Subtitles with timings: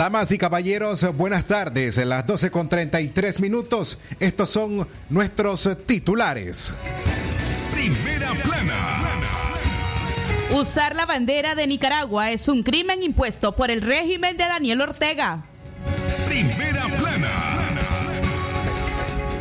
[0.00, 1.98] Damas y caballeros, buenas tardes.
[1.98, 3.98] Las 12 con 33 minutos.
[4.18, 6.72] Estos son nuestros titulares.
[7.70, 9.20] Primera plana.
[10.52, 15.44] Usar la bandera de Nicaragua es un crimen impuesto por el régimen de Daniel Ortega.
[16.26, 17.28] Primera plana.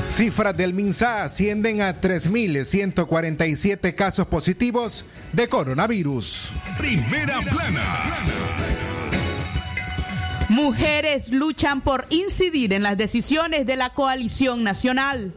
[0.04, 6.52] Cifras del MINSA ascienden a 3.147 casos positivos de coronavirus.
[6.78, 8.49] Primera plana.
[10.50, 15.32] Mujeres luchan por incidir en las decisiones de la coalición nacional.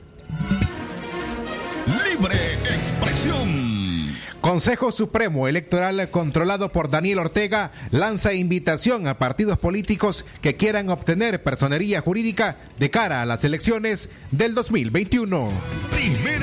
[2.09, 4.17] Libre expresión.
[4.41, 11.43] Consejo Supremo Electoral controlado por Daniel Ortega lanza invitación a partidos políticos que quieran obtener
[11.43, 15.51] personería jurídica de cara a las elecciones del 2021.
[15.91, 16.42] Primera plana.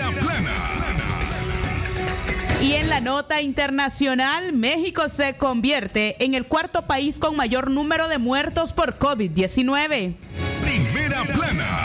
[2.62, 8.10] Y en la nota internacional, México se convierte en el cuarto país con mayor número
[8.10, 10.16] de muertos por COVID-19.
[10.62, 11.80] Primera plana.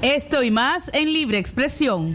[0.00, 2.14] Esto y más en Libre Expresión.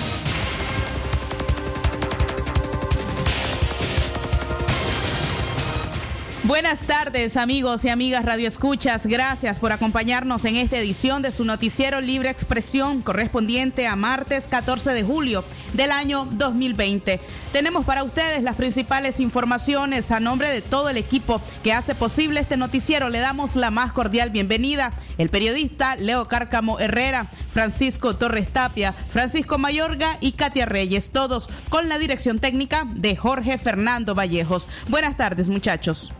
[6.51, 11.45] Buenas tardes amigos y amigas Radio Escuchas, gracias por acompañarnos en esta edición de su
[11.45, 17.21] noticiero Libre Expresión correspondiente a martes 14 de julio del año 2020.
[17.53, 22.41] Tenemos para ustedes las principales informaciones a nombre de todo el equipo que hace posible
[22.41, 23.07] este noticiero.
[23.07, 29.57] Le damos la más cordial bienvenida el periodista Leo Cárcamo Herrera, Francisco Torres Tapia, Francisco
[29.57, 34.67] Mayorga y Katia Reyes, todos con la dirección técnica de Jorge Fernando Vallejos.
[34.89, 36.11] Buenas tardes muchachos.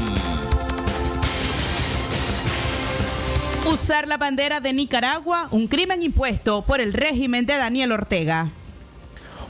[3.76, 8.50] Usar la bandera de Nicaragua, un crimen impuesto por el régimen de Daniel Ortega.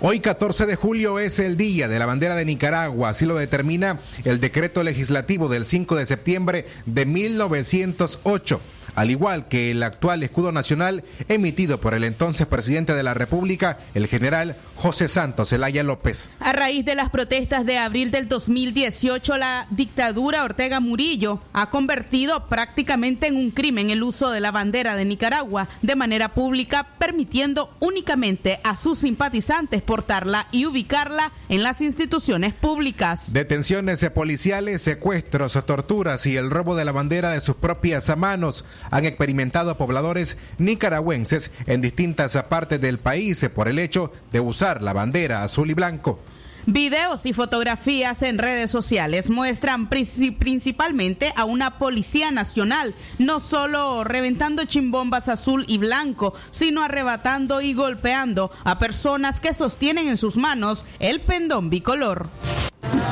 [0.02, 4.00] Hoy 14 de julio es el día de la bandera de Nicaragua, así lo determina
[4.24, 8.62] el decreto legislativo del 5 de septiembre de 1908
[8.96, 13.78] al igual que el actual escudo nacional emitido por el entonces presidente de la República,
[13.94, 16.32] el general José Santos Zelaya López.
[16.40, 22.48] A raíz de las protestas de abril del 2018, la dictadura Ortega Murillo ha convertido
[22.48, 27.76] prácticamente en un crimen el uso de la bandera de Nicaragua de manera pública, permitiendo
[27.80, 33.32] únicamente a sus simpatizantes portarla y ubicarla en las instituciones públicas.
[33.32, 39.06] Detenciones policiales, secuestros, torturas y el robo de la bandera de sus propias manos han
[39.06, 45.44] experimentado pobladores nicaragüenses en distintas partes del país por el hecho de usar la bandera
[45.44, 46.20] azul y blanco.
[46.68, 54.66] Videos y fotografías en redes sociales muestran principalmente a una policía nacional, no solo reventando
[54.66, 60.86] chimbombas azul y blanco, sino arrebatando y golpeando a personas que sostienen en sus manos
[60.98, 62.30] el pendón bicolor.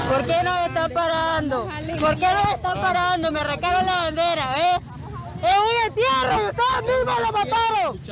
[0.09, 1.69] ¿Por qué no están parando?
[1.99, 3.31] ¿Por qué no están parando?
[3.31, 5.02] Me arrancaron la bandera, ¿ves?
[5.43, 7.91] Es un entierro y ustedes mismos lo mataron.
[7.97, 8.07] Es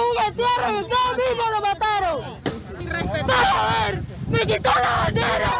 [0.00, 2.18] un entierro y ustedes mismos lo mataron.
[3.26, 3.94] ¡Vamos a ver!
[4.28, 5.50] ¡Me quitó la bandera!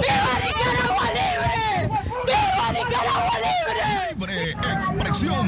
[0.00, 1.90] ¡Viva Nicaragua libre!
[2.24, 3.88] ¡Viva Nicaragua libre!
[4.16, 5.46] Libre expresión.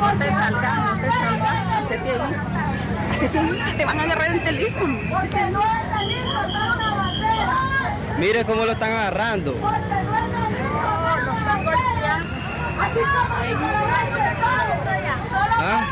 [0.00, 1.56] No te salgas, no te salgas.
[1.84, 2.34] Hacete ahí.
[3.12, 4.98] Hacete ahí que te van a agarrar el teléfono.
[5.08, 7.01] Porque no es estar una bandera.
[8.18, 9.52] Mire cómo lo están agarrando.
[9.54, 11.24] Porque no es delito.
[11.24, 12.28] Lo están golpeando.
[12.80, 14.78] Aquí estamos hay muchachones.
[15.58, 15.84] ¿Ah?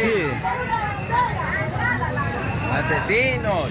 [0.00, 0.14] Sí.
[2.74, 3.70] Asesinos.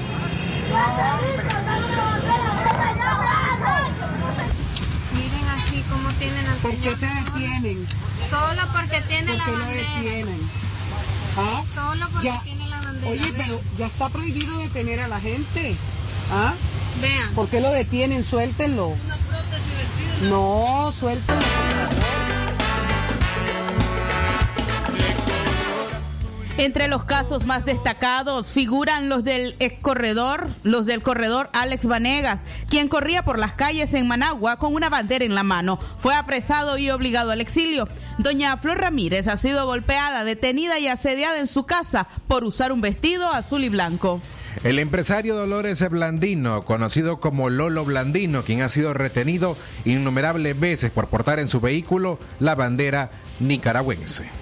[5.13, 6.95] Miren así como tienen al ¿Por qué señor.
[6.99, 7.87] te detienen?
[8.29, 9.91] Solo porque tiene ¿Por la lo bandera.
[9.95, 10.49] detienen?
[11.37, 11.61] ¿Ah?
[11.73, 12.41] Solo porque Ya.
[12.41, 13.11] tiene la bandera.
[13.11, 15.75] Oye, pero ya está prohibido detener a la gente.
[16.31, 16.53] ¿Ah?
[17.01, 17.33] Vean.
[17.33, 18.23] ¿Por qué lo detienen?
[18.23, 18.93] Suéltenlo.
[20.29, 21.45] No, suéltenlo.
[26.57, 32.41] Entre los casos más destacados figuran los del ex corredor, los del corredor Alex Vanegas,
[32.67, 35.77] quien corría por las calles en Managua con una bandera en la mano.
[35.99, 37.87] Fue apresado y obligado al exilio.
[38.17, 42.81] Doña Flor Ramírez ha sido golpeada, detenida y asediada en su casa por usar un
[42.81, 44.19] vestido azul y blanco.
[44.63, 49.55] El empresario Dolores Blandino, conocido como Lolo Blandino, quien ha sido retenido
[49.85, 54.36] innumerables veces por portar en su vehículo la bandera nicaragüense.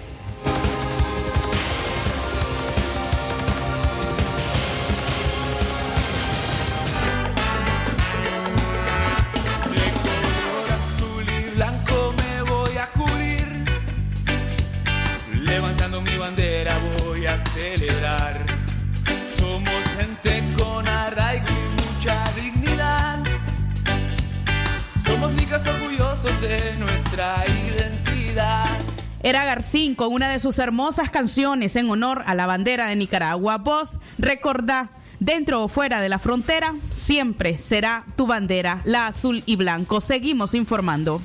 [29.56, 33.56] Era Garcín con una de sus hermosas canciones en honor a la bandera de Nicaragua.
[33.56, 39.56] Vos recordá, dentro o fuera de la frontera, siempre será tu bandera, la azul y
[39.56, 40.02] blanco.
[40.02, 41.22] Seguimos informando.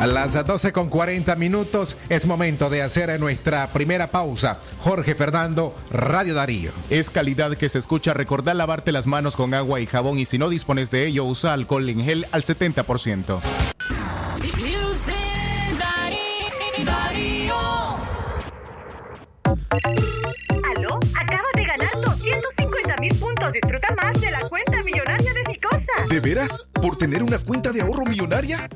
[0.00, 4.58] A las 12 con 40 minutos es momento de hacer nuestra primera pausa.
[4.80, 6.72] Jorge Fernando, Radio Darío.
[6.90, 8.12] Es calidad que se escucha.
[8.12, 11.52] Recordá lavarte las manos con agua y jabón y si no dispones de ello, usa
[11.52, 13.38] alcohol en gel al 70%.
[19.84, 20.98] ¿Aló?
[21.14, 23.52] Acabas de ganar 250 mil puntos.
[23.52, 26.06] Disfruta más de la cuenta millonaria de Ficosa.
[26.08, 26.48] ¿De veras?
[26.72, 28.68] ¿Por tener una cuenta de ahorro millonaria?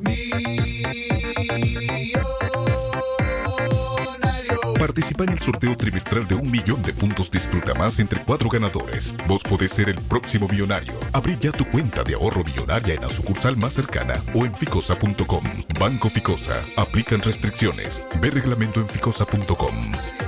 [4.79, 9.15] Participa en el sorteo trimestral de un millón de puntos Disfruta Más entre cuatro ganadores.
[9.27, 10.93] Vos podés ser el próximo millonario.
[11.13, 15.45] Abrí ya tu cuenta de ahorro millonaria en la sucursal más cercana o en ficosa.com.
[15.81, 16.63] Banco Ficosa.
[16.77, 18.03] Aplican restricciones.
[18.21, 20.28] Ve reglamento en ficosa.com.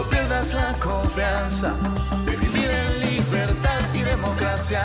[0.00, 1.74] No pierdas la confianza
[2.24, 4.82] de vivir en libertad y democracia.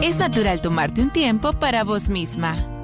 [0.00, 2.75] Es natural tomarte un tiempo para vos misma.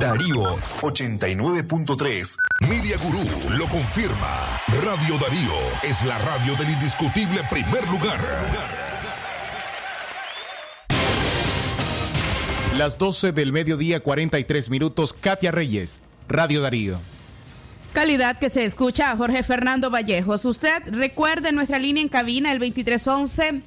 [0.00, 0.42] Darío
[0.80, 2.36] 89.3.
[2.68, 4.60] Media Gurú lo confirma.
[4.82, 5.52] Radio Darío
[5.84, 8.20] es la radio del indiscutible primer lugar.
[12.76, 15.12] Las 12 del mediodía, 43 minutos.
[15.12, 16.98] Katia Reyes, Radio Darío.
[17.92, 20.44] Calidad que se escucha a Jorge Fernando Vallejos.
[20.44, 23.62] Usted recuerde nuestra línea en cabina, el 2311.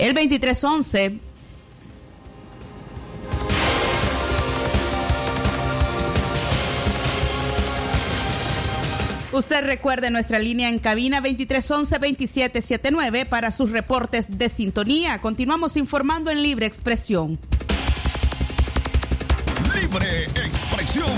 [0.00, 1.25] El 2311.
[9.36, 15.20] Usted recuerde nuestra línea en cabina 2311-2779 para sus reportes de sintonía.
[15.20, 17.38] Continuamos informando en Libre Expresión.
[19.78, 21.12] Libre Expresión.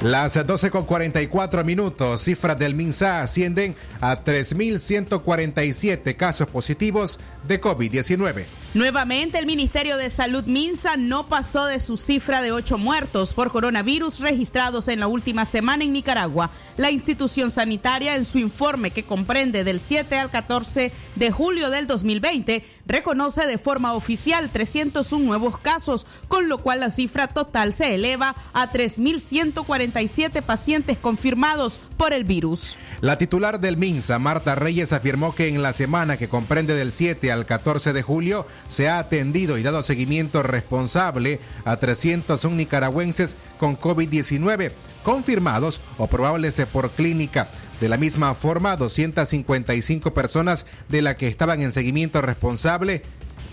[0.00, 8.44] Las 12 con 44 minutos, cifras del MINSA ascienden a 3.147 casos positivos de COVID-19.
[8.74, 13.50] Nuevamente, el Ministerio de Salud Minsa no pasó de su cifra de ocho muertos por
[13.50, 16.50] coronavirus registrados en la última semana en Nicaragua.
[16.76, 21.86] La institución sanitaria, en su informe que comprende del 7 al 14 de julio del
[21.86, 27.94] 2020, reconoce de forma oficial 301 nuevos casos, con lo cual la cifra total se
[27.94, 32.76] eleva a 3.147 pacientes confirmados por el virus.
[33.00, 37.32] La titular del MINSA, Marta Reyes, afirmó que en la semana que comprende del 7
[37.32, 43.78] al 14 de julio se ha atendido y dado seguimiento responsable a 301 nicaragüenses con
[43.78, 44.72] COVID-19
[45.02, 47.48] confirmados o probables por clínica.
[47.80, 53.02] De la misma forma, 255 personas de las que estaban en seguimiento responsable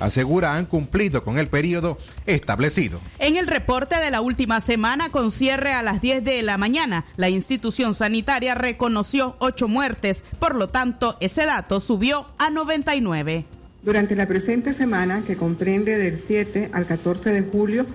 [0.03, 2.99] asegura han cumplido con el periodo establecido.
[3.19, 7.05] En el reporte de la última semana con cierre a las 10 de la mañana,
[7.15, 13.45] la institución sanitaria reconoció ocho muertes, por lo tanto ese dato subió a 99.
[13.83, 17.85] Durante la presente semana, que comprende del 7 al 14 de julio,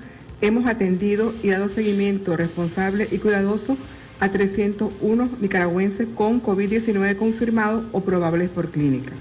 [0.41, 3.77] hemos atendido y dado seguimiento responsable y cuidadoso
[4.21, 9.13] a 301 nicaragüenses con COVID-19 confirmados o probables por clínica.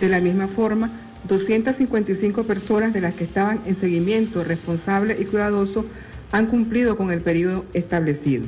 [0.00, 0.90] De la misma forma,
[1.28, 5.84] 255 personas de las que estaban en seguimiento responsable y cuidadoso
[6.32, 8.44] han cumplido con el periodo establecido.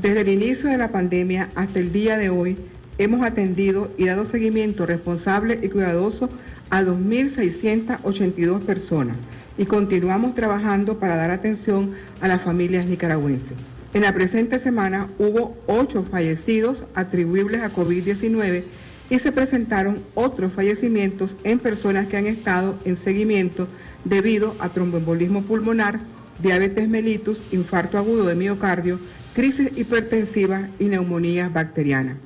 [0.00, 2.56] Desde el inicio de la pandemia hasta el día de hoy,
[2.98, 6.28] hemos atendido y dado seguimiento responsable y cuidadoso
[6.70, 9.16] a 2.682 personas
[9.58, 13.52] y continuamos trabajando para dar atención a las familias nicaragüenses.
[13.94, 18.64] En la presente semana hubo ocho fallecidos atribuibles a COVID-19
[19.10, 23.68] y se presentaron otros fallecimientos en personas que han estado en seguimiento
[24.04, 26.00] debido a tromboembolismo pulmonar,
[26.40, 29.00] diabetes mellitus, infarto agudo de miocardio,
[29.34, 32.16] crisis hipertensiva y neumonía bacteriana.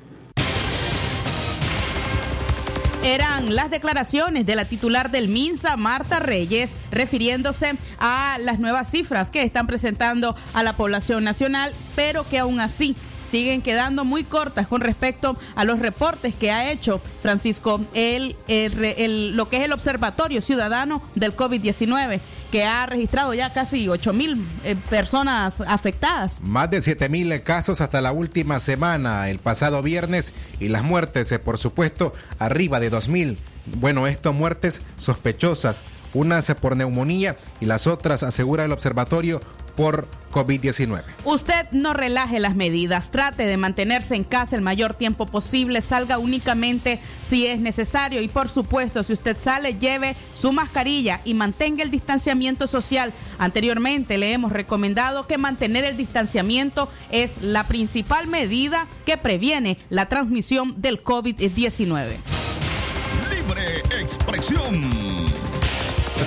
[3.03, 9.31] Eran las declaraciones de la titular del MINSA, Marta Reyes, refiriéndose a las nuevas cifras
[9.31, 12.95] que están presentando a la población nacional, pero que aún así
[13.31, 18.37] siguen quedando muy cortas con respecto a los reportes que ha hecho Francisco, el,
[19.37, 22.21] lo que es el Observatorio Ciudadano del COVID-19,
[22.51, 26.41] que ha registrado ya casi 8 mil eh, personas afectadas.
[26.43, 31.31] Más de 7 mil casos hasta la última semana, el pasado viernes, y las muertes,
[31.33, 33.39] eh, por supuesto, arriba de 2 mil.
[33.67, 35.83] Bueno, estas muertes sospechosas,
[36.15, 39.41] unas por neumonía y las otras, asegura el observatorio,
[39.81, 41.05] por COVID-19.
[41.25, 46.19] Usted no relaje las medidas, trate de mantenerse en casa el mayor tiempo posible, salga
[46.19, 51.83] únicamente si es necesario y por supuesto si usted sale lleve su mascarilla y mantenga
[51.83, 53.13] el distanciamiento social.
[53.39, 60.11] Anteriormente le hemos recomendado que mantener el distanciamiento es la principal medida que previene la
[60.11, 62.17] transmisión del COVID-19.
[63.31, 65.10] Libre expresión.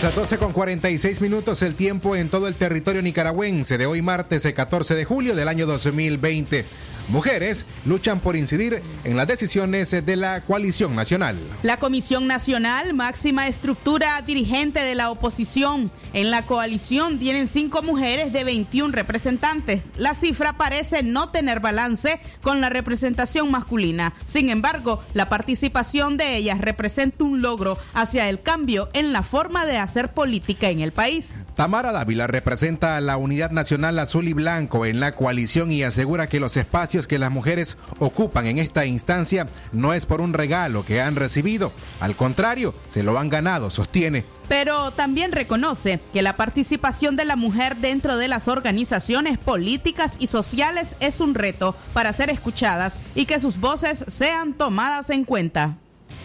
[0.02, 4.44] Las 12 con 46 minutos el tiempo en todo el territorio nicaragüense de hoy martes
[4.44, 6.66] el 14 de julio del año 2020.
[7.10, 11.38] Mujeres luchan por incidir en las decisiones de la coalición nacional.
[11.62, 15.92] La Comisión Nacional, máxima estructura dirigente de la oposición.
[16.14, 19.84] En la coalición tienen cinco mujeres de 21 representantes.
[19.98, 24.14] La cifra parece no tener balance con la representación masculina.
[24.26, 29.66] Sin embargo, la participación de ellas representa un logro hacia el cambio en la forma
[29.66, 31.44] de hacer política en el país.
[31.56, 36.28] Tamara Dávila representa a la Unidad Nacional Azul y Blanco en la coalición y asegura
[36.28, 40.86] que los espacios que las mujeres ocupan en esta instancia no es por un regalo
[40.86, 44.26] que han recibido, al contrario, se lo han ganado, sostiene.
[44.48, 50.28] Pero también reconoce que la participación de la mujer dentro de las organizaciones políticas y
[50.28, 55.78] sociales es un reto para ser escuchadas y que sus voces sean tomadas en cuenta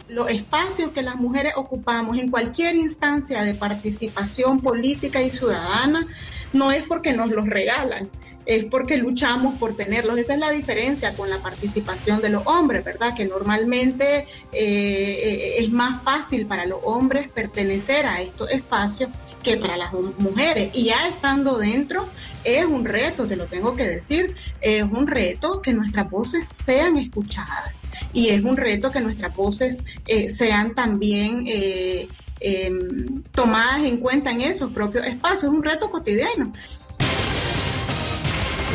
[0.09, 6.07] los espacios que las mujeres ocupamos en cualquier instancia de participación política y ciudadana
[6.53, 8.09] no es porque nos los regalan,
[8.49, 10.19] es porque luchamos por tenerlos.
[10.19, 13.15] Esa es la diferencia con la participación de los hombres, ¿verdad?
[13.15, 19.11] Que normalmente eh, es más fácil para los hombres pertenecer a estos espacios
[19.43, 20.75] que para las mujeres.
[20.75, 22.09] Y ya estando dentro,
[22.43, 26.97] es un reto, te lo tengo que decir, es un reto que nuestras voces sean
[26.97, 27.83] escuchadas
[28.15, 31.45] y es un reto que nuestras voces eh, sean también...
[31.47, 32.09] Eh,
[32.41, 36.53] em, tomadas en cuenta en esos propios espacios, es un reto cotidiano.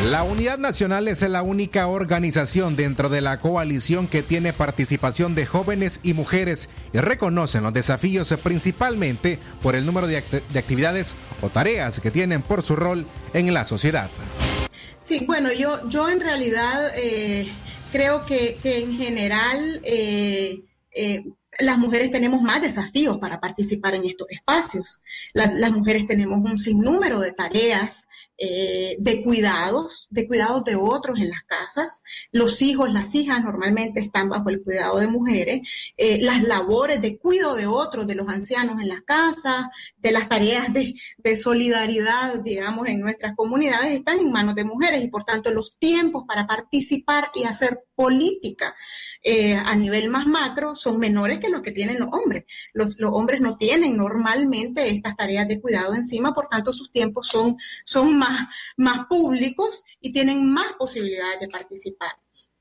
[0.04, 5.46] La Unidad Nacional es la única organización dentro de la coalición que tiene participación de
[5.46, 11.14] jóvenes y mujeres y reconocen los desafíos principalmente por el número de, act de actividades
[11.40, 14.10] o tareas que tienen por su rol en la sociedad.
[15.02, 17.50] Sí, bueno, yo, yo en realidad eh,
[17.90, 21.24] creo que, en general eh, eh,
[21.60, 25.00] las mujeres tenemos más desafíos para participar en estos espacios.
[25.32, 31.20] La, las mujeres tenemos un sinnúmero de tareas eh, de cuidados, de cuidados de otros
[31.20, 32.02] en las casas.
[32.32, 35.60] Los hijos, las hijas normalmente están bajo el cuidado de mujeres.
[35.96, 39.66] Eh, las labores de cuidado de otros, de los ancianos en las casas,
[39.96, 45.04] de las tareas de, de, solidaridad, digamos, en nuestras comunidades, están en manos de mujeres
[45.04, 48.74] y por tanto los tiempos para participar y hacer política
[49.22, 52.44] eh, a nivel más macro son menores que los que tienen los hombres.
[52.72, 57.28] Los, los, hombres no tienen normalmente estas tareas de cuidado encima, por tanto sus tiempos
[57.28, 58.23] son, son más,
[58.76, 62.12] más públicos y tienen más posibilidades de participar.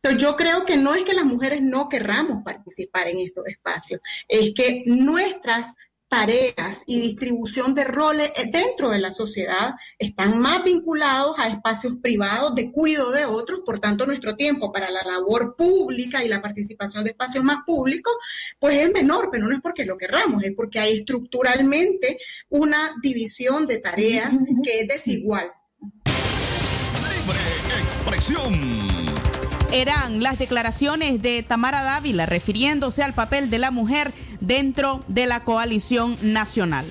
[0.01, 4.01] Entonces, yo creo que no es que las mujeres no querramos participar en estos espacios,
[4.27, 5.75] es que nuestras
[6.13, 12.53] tareas y distribución de roles dentro de la sociedad están más vinculados a espacios privados
[12.53, 17.03] de cuidado de otros, por tanto nuestro tiempo para la labor pública y la participación
[17.03, 18.13] de espacios más públicos
[18.59, 23.65] pues es menor, pero no es porque lo querramos, es porque hay estructuralmente una división
[23.65, 25.47] de tareas que es desigual.
[27.25, 29.12] Libre expresión
[29.73, 35.43] eran las declaraciones de Tamara Dávila refiriéndose al papel de la mujer dentro de la
[35.43, 36.85] coalición nacional.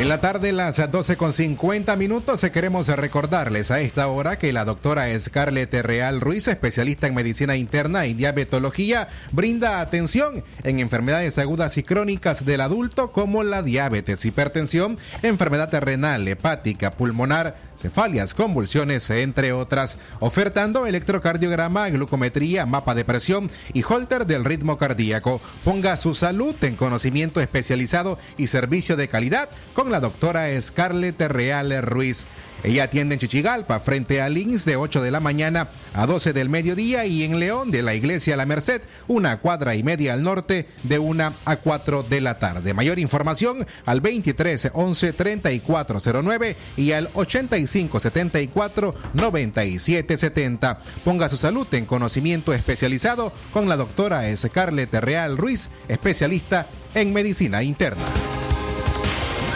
[0.00, 4.64] En la tarde, las 12 con 50 minutos, queremos recordarles a esta hora que la
[4.64, 11.76] doctora Scarlett Real Ruiz, especialista en medicina interna y diabetología, brinda atención en enfermedades agudas
[11.76, 19.52] y crónicas del adulto como la diabetes, hipertensión, enfermedad renal, hepática, pulmonar, cefalias, convulsiones, entre
[19.52, 25.40] otras, ofertando electrocardiograma, glucometría, mapa de presión y holter del ritmo cardíaco.
[25.64, 31.82] Ponga su salud en conocimiento especializado y servicio de calidad con la doctora Scarlett Real
[31.82, 32.26] Ruiz.
[32.62, 36.48] Ella atiende en Chichigalpa, frente a Links, de 8 de la mañana a 12 del
[36.48, 40.68] mediodía y en León, de la Iglesia La Merced, una cuadra y media al norte,
[40.82, 42.74] de 1 a 4 de la tarde.
[42.74, 50.80] Mayor información al 23 11 3409 y al 85 74 97 70.
[51.04, 57.62] Ponga su salud en conocimiento especializado con la doctora Scarlett Real Ruiz, especialista en medicina
[57.62, 58.04] interna.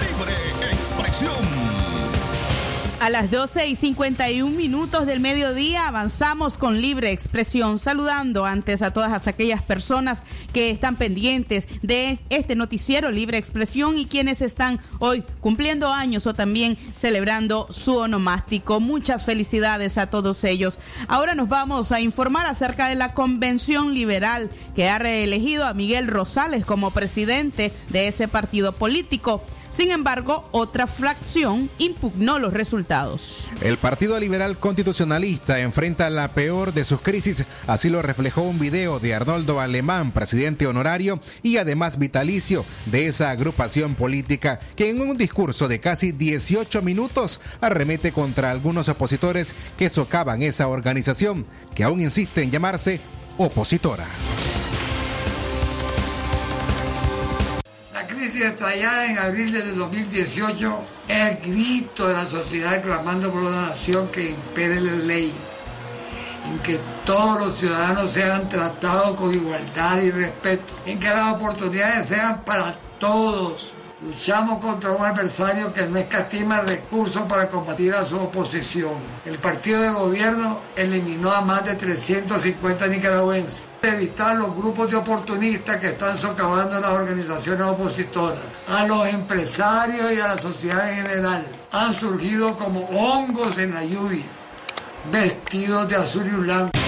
[0.01, 0.35] Libre
[0.73, 1.54] expresión.
[3.05, 8.95] A las 12 y 51 minutos del mediodía avanzamos con libre expresión, saludando antes a
[8.95, 10.23] todas aquellas personas
[10.55, 16.33] que están pendientes de este noticiero Libre Expresión y quienes están hoy cumpliendo años o
[16.33, 18.81] también celebrando su onomástico.
[18.81, 20.79] Muchas felicidades a todos ellos.
[21.07, 26.07] Ahora nos vamos a informar acerca de la Convención Liberal que ha reelegido a Miguel
[26.07, 29.43] Rosales como presidente de ese partido político.
[29.77, 33.49] Sin embargo, otra fracción impugnó los resultados.
[33.61, 39.01] El Partido Liberal Constitucionalista enfrenta la peor de sus crisis, así lo reflejó un video
[39.01, 45.17] de Arnoldo Alemán, presidente honorario y además vitalicio de esa agrupación política, que en un
[45.17, 52.01] discurso de casi 18 minutos arremete contra algunos opositores que socavan esa organización, que aún
[52.01, 53.01] insiste en llamarse
[53.39, 54.07] opositora.
[58.15, 63.69] Crisis estallada en abril del 2018 es el grito de la sociedad clamando por una
[63.69, 65.33] nación que impere la ley,
[66.49, 72.09] en que todos los ciudadanos sean tratados con igualdad y respeto, en que las oportunidades
[72.09, 73.75] sean para todos.
[74.05, 78.97] Luchamos contra un adversario que no escatima recursos para combatir a su oposición.
[79.25, 83.65] El partido de gobierno eliminó a más de 350 nicaragüenses.
[83.81, 88.41] Evitar los grupos de oportunistas que están socavando las organizaciones opositoras.
[88.69, 91.47] A los empresarios y a la sociedad en general.
[91.73, 94.27] Han surgido como hongos en la lluvia,
[95.11, 96.84] vestidos de azul y blanco.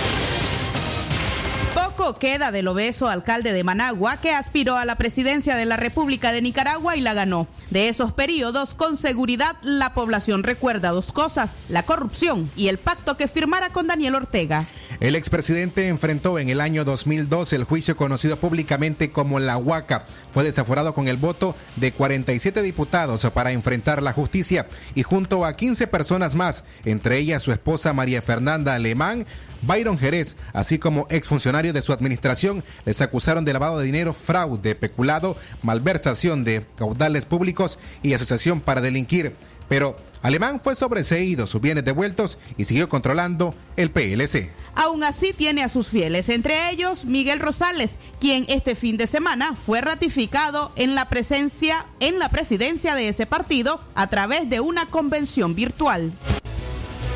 [1.96, 6.30] Poco queda del obeso alcalde de Managua que aspiró a la presidencia de la República
[6.30, 7.46] de Nicaragua y la ganó.
[7.70, 13.16] De esos periodos, con seguridad, la población recuerda dos cosas, la corrupción y el pacto
[13.16, 14.66] que firmara con Daniel Ortega.
[14.98, 20.06] El expresidente enfrentó en el año 2002 el juicio conocido públicamente como la Huaca.
[20.30, 25.54] Fue desaforado con el voto de 47 diputados para enfrentar la justicia y junto a
[25.54, 29.26] 15 personas más, entre ellas su esposa María Fernanda Alemán,
[29.62, 34.74] Byron Jerez, así como exfuncionarios de su administración, les acusaron de lavado de dinero, fraude,
[34.74, 39.34] peculado, malversación de caudales públicos y asociación para delinquir.
[39.68, 44.50] Pero Alemán fue sobreseído, sus bienes devueltos y siguió controlando el PLC.
[44.74, 49.54] Aún así tiene a sus fieles, entre ellos Miguel Rosales, quien este fin de semana
[49.54, 54.86] fue ratificado en la presencia en la presidencia de ese partido a través de una
[54.86, 56.10] convención virtual.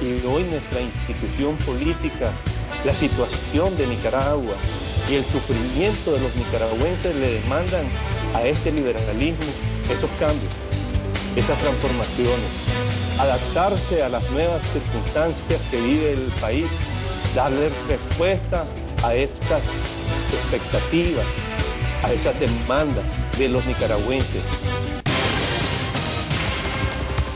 [0.01, 2.31] Y hoy nuestra institución política,
[2.85, 4.55] la situación de Nicaragua
[5.11, 7.87] y el sufrimiento de los nicaragüenses le demandan
[8.35, 9.51] a este liberalismo
[9.91, 10.53] esos cambios,
[11.35, 12.90] esas transformaciones,
[13.21, 16.67] adaptarse a las nuevas circunstancias que vive el país,
[17.35, 18.65] darle respuesta
[19.03, 19.63] a estas
[20.33, 21.27] expectativas,
[22.03, 23.05] a esas demandas
[23.37, 24.70] de los nicaragüenses.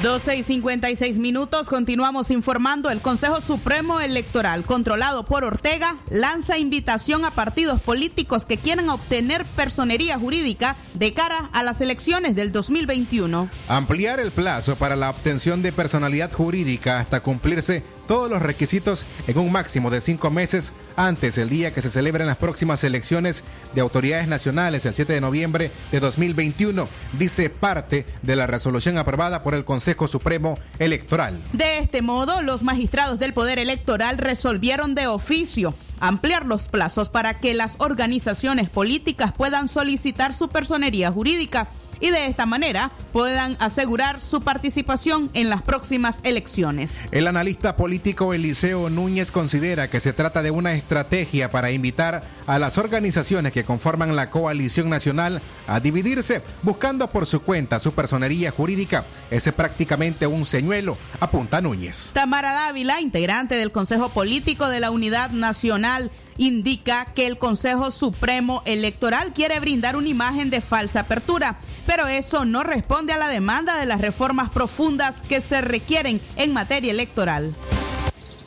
[0.02, 2.90] 12 y 56 minutos, continuamos informando.
[2.90, 9.44] El Consejo Supremo Electoral, controlado por Ortega, lanza invitación a partidos políticos que quieran obtener
[9.44, 13.48] personería jurídica de cara a las elecciones del 2021.
[13.68, 19.38] Ampliar el plazo para la obtención de personalidad jurídica hasta cumplirse todos los requisitos en
[19.38, 23.80] un máximo de cinco meses antes del día que se celebren las próximas elecciones de
[23.80, 26.88] autoridades nacionales el 7 de noviembre de 2021,
[27.18, 31.40] dice parte de la resolución aprobada por el Consejo Supremo Electoral.
[31.52, 37.38] De este modo, los magistrados del Poder Electoral resolvieron de oficio ampliar los plazos para
[37.38, 41.68] que las organizaciones políticas puedan solicitar su personería jurídica
[42.04, 46.92] y de esta manera puedan asegurar su participación en las próximas elecciones.
[47.12, 52.58] El analista político Eliseo Núñez considera que se trata de una estrategia para invitar a
[52.58, 58.50] las organizaciones que conforman la coalición nacional a dividirse, buscando por su cuenta su personería
[58.50, 59.04] jurídica.
[59.30, 62.10] Ese es prácticamente un señuelo, apunta Núñez.
[62.12, 68.62] Tamara Dávila, integrante del Consejo Político de la Unidad Nacional, indica que el Consejo Supremo
[68.64, 73.76] Electoral quiere brindar una imagen de falsa apertura, pero eso no responde a la demanda
[73.76, 77.54] de las reformas profundas que se requieren en materia electoral.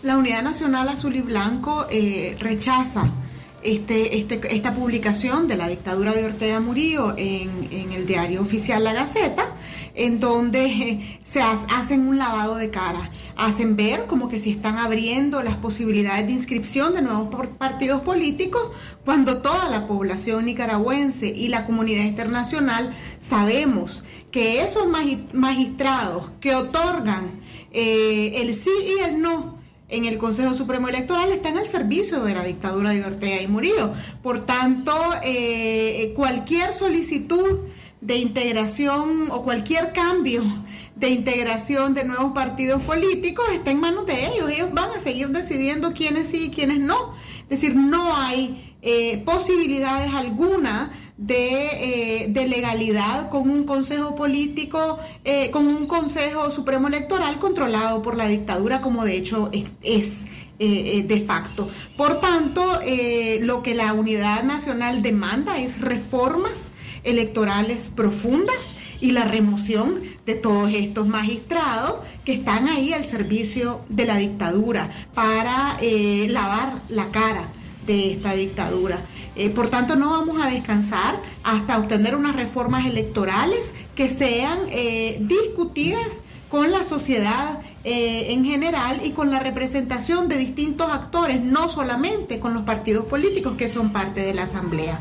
[0.03, 3.11] La Unidad Nacional Azul y Blanco eh, rechaza
[3.63, 8.83] este, este, esta publicación de la dictadura de Ortega Murillo en, en el diario oficial
[8.83, 9.45] La Gaceta,
[9.97, 14.51] en donde eh, se ha- hacen un lavado de cara, hacen ver como que se
[14.51, 18.61] están abriendo las posibilidades de inscripción de nuevos partidos políticos,
[19.03, 26.53] cuando toda la población nicaragüense y la comunidad internacional sabemos que esos magi- magistrados que
[26.55, 29.57] otorgan eh, el sí y el no
[29.89, 33.93] en el Consejo Supremo Electoral están al servicio de la dictadura de Ortega y Murillo.
[34.21, 37.59] Por tanto, eh, cualquier solicitud
[38.01, 40.43] de integración o cualquier cambio
[40.95, 44.49] de integración de nuevos partidos políticos está en manos de ellos.
[44.49, 47.13] Ellos van a seguir decidiendo quiénes sí y quiénes no.
[47.43, 54.99] Es decir, no hay eh, posibilidades alguna de, eh, de legalidad con un consejo político,
[55.23, 59.49] eh, con un consejo supremo electoral controlado por la dictadura, como de hecho
[59.81, 60.25] es.
[60.59, 61.69] de facto.
[61.95, 62.79] Por tanto,
[63.41, 66.63] lo que la unidad nacional demanda es reformas
[67.07, 74.05] electorales profundas y la remoción de todos estos magistrados que están ahí al servicio de
[74.05, 77.47] la dictadura para eh, lavar la cara
[77.85, 79.01] de esta dictadura.
[79.35, 83.61] Eh, por tanto, no vamos a descansar hasta obtener unas reformas electorales
[83.95, 90.91] que sean eh, discutidas con la sociedad en general y con la representación de distintos
[90.91, 94.99] actores, no solamente con los partidos políticos que son parte de la Asamblea.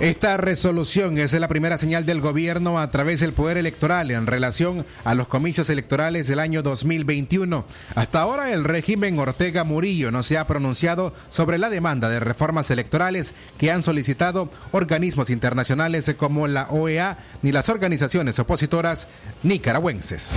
[0.00, 4.86] Esta resolución es la primera señal del gobierno a través del poder electoral en relación
[5.04, 7.66] a los comicios electorales del año 2021.
[7.94, 12.70] Hasta ahora el régimen Ortega Murillo no se ha pronunciado sobre la demanda de reformas
[12.70, 19.06] electorales que han solicitado organismos internacionales como la OEA ni las organizaciones opositoras
[19.42, 20.32] nicaragüenses.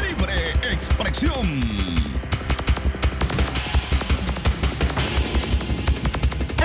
[0.00, 1.85] Libre expresión.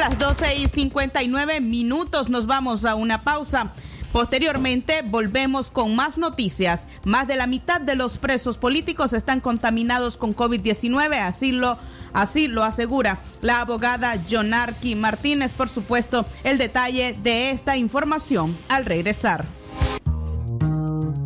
[0.02, 3.72] Las 12 y 59 minutos nos vamos a una pausa.
[4.12, 6.88] Posteriormente volvemos con más noticias.
[7.04, 11.78] Más de la mitad de los presos políticos están contaminados con COVID-19, así lo,
[12.14, 15.54] así lo asegura la abogada Jonarqui Martínez.
[15.54, 19.61] Por supuesto, el detalle de esta información al regresar.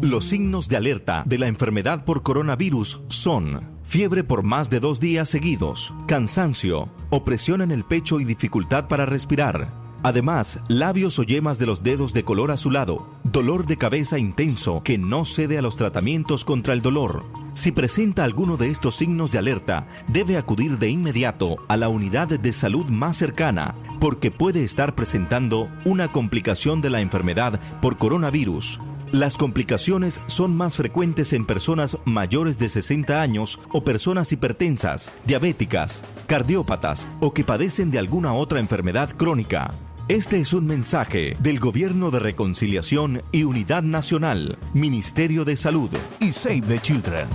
[0.05, 4.99] Los signos de alerta de la enfermedad por coronavirus son fiebre por más de dos
[4.99, 9.73] días seguidos, cansancio, opresión en el pecho y dificultad para respirar.
[10.03, 14.99] Además, labios o yemas de los dedos de color azulado, dolor de cabeza intenso que
[14.99, 17.25] no cede a los tratamientos contra el dolor.
[17.55, 22.27] Si presenta alguno de estos signos de alerta, debe acudir de inmediato a la unidad
[22.27, 28.79] de salud más cercana, porque puede estar presentando una complicación de la enfermedad por coronavirus.
[29.11, 36.03] Las complicaciones son más frecuentes en personas mayores de 60 años o personas hipertensas, diabéticas,
[36.27, 39.71] cardiópatas o que padecen de alguna otra enfermedad crónica.
[40.07, 45.89] Este es un mensaje del Gobierno de Reconciliación y Unidad Nacional, Ministerio de Salud
[46.19, 47.27] y Save the Children.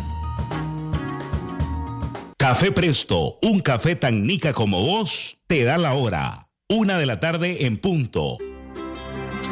[2.37, 6.49] Café Presto, un café tan nica como vos, te da la hora.
[6.69, 8.39] Una de la tarde en punto.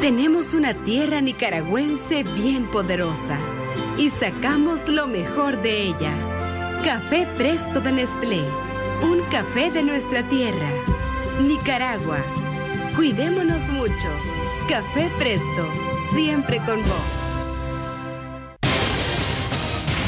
[0.01, 3.37] Tenemos una tierra nicaragüense bien poderosa
[3.97, 6.13] y sacamos lo mejor de ella.
[6.85, 8.45] Café Presto de Nestlé,
[9.01, 10.69] un café de nuestra tierra.
[11.41, 12.19] Nicaragua,
[12.95, 14.07] cuidémonos mucho.
[14.69, 15.67] Café Presto,
[16.13, 17.19] siempre con vos.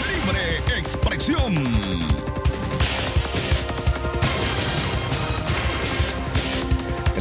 [0.08, 1.91] Libre expresión.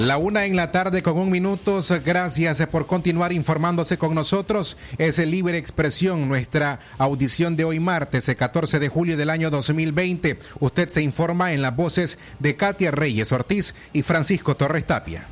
[0.00, 1.78] La una en la tarde con un minuto.
[2.02, 4.78] Gracias por continuar informándose con nosotros.
[4.96, 10.38] Es el Libre Expresión, nuestra audición de hoy martes, 14 de julio del año 2020.
[10.58, 15.26] Usted se informa en las voces de Katia Reyes Ortiz y Francisco Torres Tapia.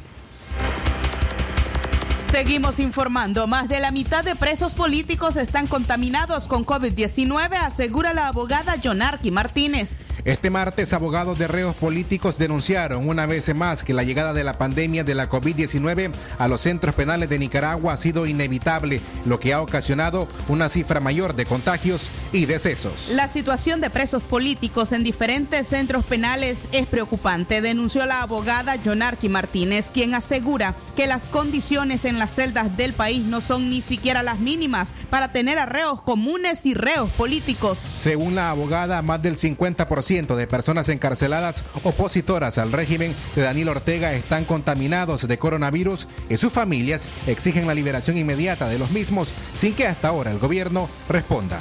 [2.31, 3.47] Seguimos informando.
[3.47, 9.31] Más de la mitad de presos políticos están contaminados con COVID-19, asegura la abogada Jonarqui
[9.31, 10.05] Martínez.
[10.29, 14.59] Este martes, abogados de reos políticos denunciaron una vez más que la llegada de la
[14.59, 19.55] pandemia de la COVID-19 a los centros penales de Nicaragua ha sido inevitable, lo que
[19.55, 23.09] ha ocasionado una cifra mayor de contagios y decesos.
[23.15, 29.31] La situación de presos políticos en diferentes centros penales es preocupante, denunció la abogada Jonarqui
[29.31, 34.23] Martínez, quien asegura que las condiciones en las celdas del país no son ni siquiera
[34.23, 37.79] las mínimas para tener a reos comunes y reos políticos.
[37.79, 44.13] Según la abogada, más del 50% de personas encarceladas opositoras al régimen de Daniel Ortega
[44.15, 49.75] están contaminados de coronavirus y sus familias exigen la liberación inmediata de los mismos sin
[49.75, 51.61] que hasta ahora el gobierno responda.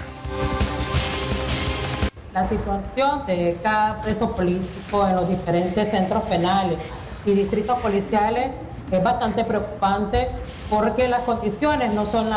[2.34, 6.80] La situación de cada preso político en los diferentes centros penales
[7.26, 8.56] y distritos policiales
[8.92, 10.30] es bastante preocupante
[10.70, 12.30] porque las condiciones no son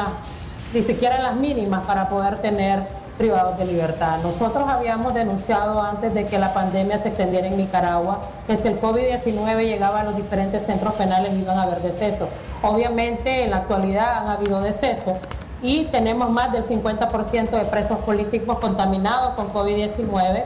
[0.74, 4.16] ni siquiera las mínimas para poder tener privados de libertad.
[4.22, 8.80] Nosotros habíamos denunciado antes de que la pandemia se extendiera en Nicaragua que si el
[8.80, 12.30] COVID-19 llegaba a los diferentes centros penales iban a haber decesos.
[12.62, 15.18] Obviamente en la actualidad han habido decesos
[15.60, 20.44] y tenemos más del 50% de presos políticos contaminados con COVID-19.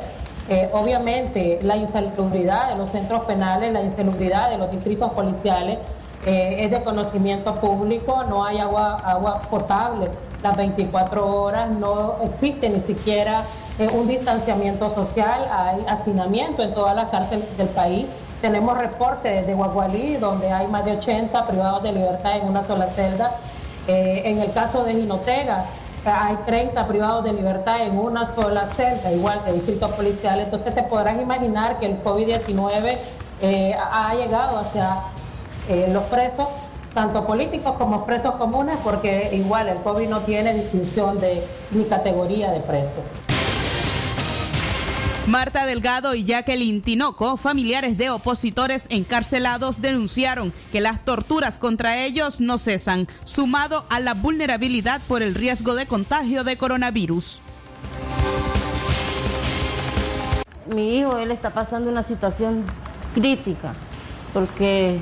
[0.48, 5.78] Eh, obviamente la insalubridad de los centros penales, la insalubridad de los distritos policiales
[6.26, 10.08] eh, es de conocimiento público, no hay agua, agua potable
[10.44, 13.44] las 24 horas, no existe ni siquiera
[13.78, 18.04] eh, un distanciamiento social, hay hacinamiento en todas las cárceles del país.
[18.42, 22.88] Tenemos reportes de Guagualí, donde hay más de 80 privados de libertad en una sola
[22.88, 23.30] celda.
[23.88, 25.64] Eh, en el caso de Jinotega,
[26.04, 30.44] hay 30 privados de libertad en una sola celda, igual de distritos policiales.
[30.44, 32.98] Entonces te podrás imaginar que el COVID-19
[33.90, 34.96] ha llegado hacia
[35.88, 36.48] los presos
[36.94, 42.52] tanto políticos como presos comunes, porque igual el COVID no tiene distinción de ni categoría
[42.52, 43.02] de preso.
[45.26, 52.40] Marta Delgado y Jacqueline Tinoco, familiares de opositores encarcelados, denunciaron que las torturas contra ellos
[52.40, 57.40] no cesan, sumado a la vulnerabilidad por el riesgo de contagio de coronavirus.
[60.74, 62.64] Mi hijo, él está pasando una situación
[63.14, 63.72] crítica,
[64.34, 65.00] porque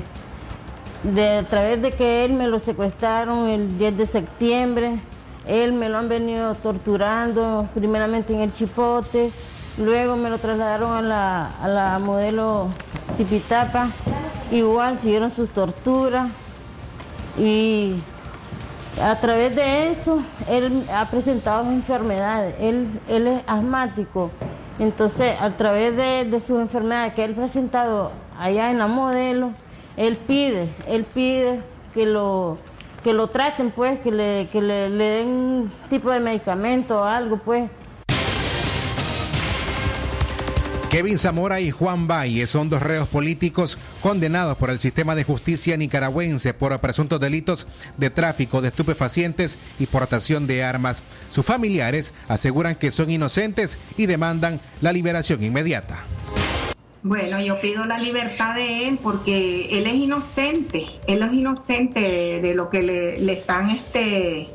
[1.03, 4.99] de, a través de que él me lo secuestraron el 10 de septiembre,
[5.47, 9.31] él me lo han venido torturando, primeramente en el Chipote,
[9.77, 12.69] luego me lo trasladaron a la, a la modelo
[13.17, 13.89] Tipitapa,
[14.51, 16.29] igual siguieron sus torturas
[17.37, 17.95] y
[19.01, 24.29] a través de eso él ha presentado enfermedades, él, él es asmático,
[24.79, 29.51] entonces a través de, de sus enfermedades que él ha presentado allá en la modelo,
[29.97, 31.61] él pide, él pide
[31.93, 32.57] que lo
[33.03, 37.03] que lo traten pues, que le, que le, le den un tipo de medicamento o
[37.03, 37.69] algo pues.
[40.89, 45.75] Kevin Zamora y Juan Valle son dos reos políticos condenados por el sistema de justicia
[45.75, 47.65] nicaragüense por presuntos delitos
[47.97, 51.01] de tráfico de estupefacientes y portación de armas.
[51.31, 55.97] Sus familiares aseguran que son inocentes y demandan la liberación inmediata.
[57.03, 62.53] Bueno, yo pido la libertad de él porque él es inocente, él es inocente de,
[62.55, 64.49] lo que le, están este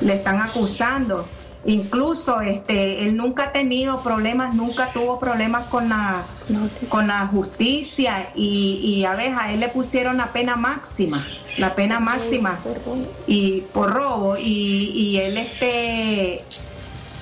[0.00, 1.28] le están acusando.
[1.66, 6.22] Incluso este él nunca ha tenido problemas, nunca tuvo problemas con la
[6.88, 11.26] con la justicia y, y a ver, a él le pusieron la pena máxima,
[11.58, 12.58] la pena máxima
[13.26, 16.44] y por robo y, y él este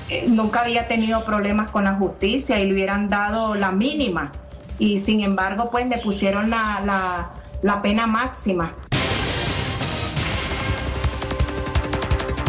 [0.09, 4.31] eh, nunca había tenido problemas con la justicia y le hubieran dado la mínima
[4.79, 7.31] y sin embargo pues le pusieron la, la,
[7.63, 8.75] la pena máxima.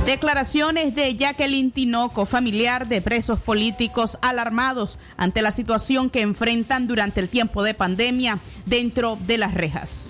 [0.06, 7.20] Declaraciones de Jacqueline Tinoco, familiar de presos políticos alarmados ante la situación que enfrentan durante
[7.20, 10.08] el tiempo de pandemia dentro de las rejas.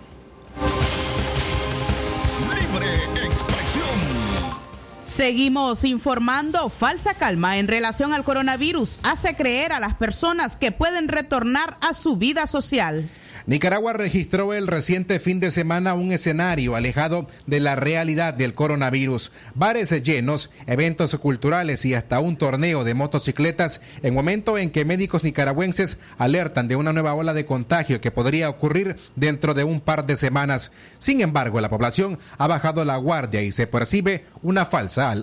[5.20, 6.70] Seguimos informando.
[6.70, 11.94] Falsa calma en relación al coronavirus hace creer a las personas que pueden retornar a
[11.94, 13.10] su vida social.
[13.50, 19.32] Nicaragua registró el reciente fin de semana un escenario alejado de la realidad del coronavirus.
[19.56, 25.24] Bares llenos, eventos culturales y hasta un torneo de motocicletas en momento en que médicos
[25.24, 30.06] nicaragüenses alertan de una nueva ola de contagio que podría ocurrir dentro de un par
[30.06, 30.72] de semanas.
[31.00, 35.16] Sin embargo, la población ha bajado la guardia y se percibe una falsa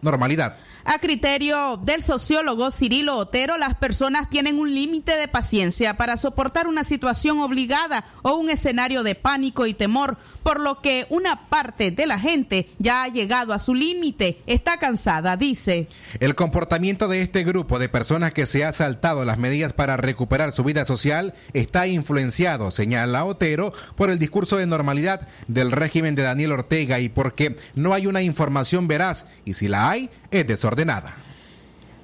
[0.00, 0.56] normalidad.
[0.86, 6.66] A criterio del sociólogo Cirilo Otero, las personas tienen un límite de paciencia para soportar
[6.66, 7.73] una situación obligada
[8.22, 12.68] o un escenario de pánico y temor, por lo que una parte de la gente
[12.78, 15.88] ya ha llegado a su límite, está cansada, dice.
[16.20, 20.52] El comportamiento de este grupo de personas que se ha saltado las medidas para recuperar
[20.52, 26.22] su vida social está influenciado, señala Otero, por el discurso de normalidad del régimen de
[26.22, 31.14] Daniel Ortega y porque no hay una información veraz y si la hay, es desordenada.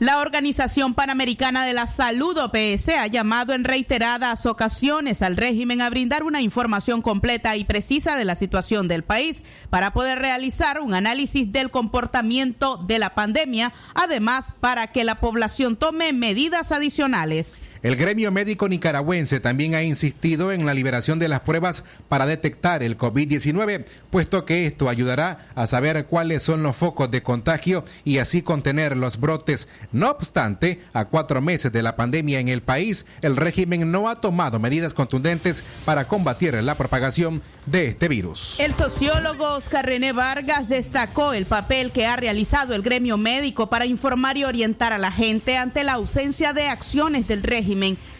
[0.01, 5.91] La Organización Panamericana de la Salud, OPS, ha llamado en reiteradas ocasiones al régimen a
[5.91, 10.95] brindar una información completa y precisa de la situación del país para poder realizar un
[10.95, 17.59] análisis del comportamiento de la pandemia, además para que la población tome medidas adicionales.
[17.83, 22.83] El gremio médico nicaragüense también ha insistido en la liberación de las pruebas para detectar
[22.83, 28.19] el COVID-19, puesto que esto ayudará a saber cuáles son los focos de contagio y
[28.19, 29.67] así contener los brotes.
[29.93, 34.17] No obstante, a cuatro meses de la pandemia en el país, el régimen no ha
[34.17, 38.57] tomado medidas contundentes para combatir la propagación de este virus.
[38.59, 43.87] El sociólogo Oscar René Vargas destacó el papel que ha realizado el gremio médico para
[43.87, 47.70] informar y orientar a la gente ante la ausencia de acciones del régimen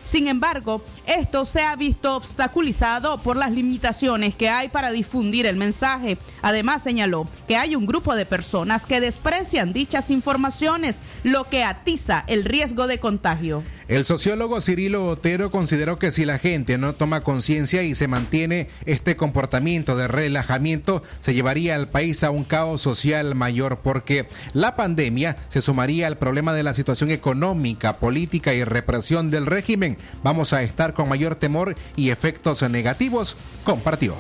[0.03, 5.57] sin embargo, esto se ha visto obstaculizado por las limitaciones que hay para difundir el
[5.57, 6.19] mensaje.
[6.43, 12.25] Además, señaló que hay un grupo de personas que desprecian dichas informaciones, lo que atiza
[12.27, 13.63] el riesgo de contagio.
[13.91, 18.69] El sociólogo Cirilo Otero consideró que si la gente no toma conciencia y se mantiene
[18.87, 24.77] este comportamiento de relajamiento, se llevaría al país a un caos social mayor porque la
[24.77, 29.99] pandemia se sumaría al problema de la situación económica, política y represión del régimen.
[30.23, 34.15] Vamos a estar con mayor temor y efectos negativos, compartió.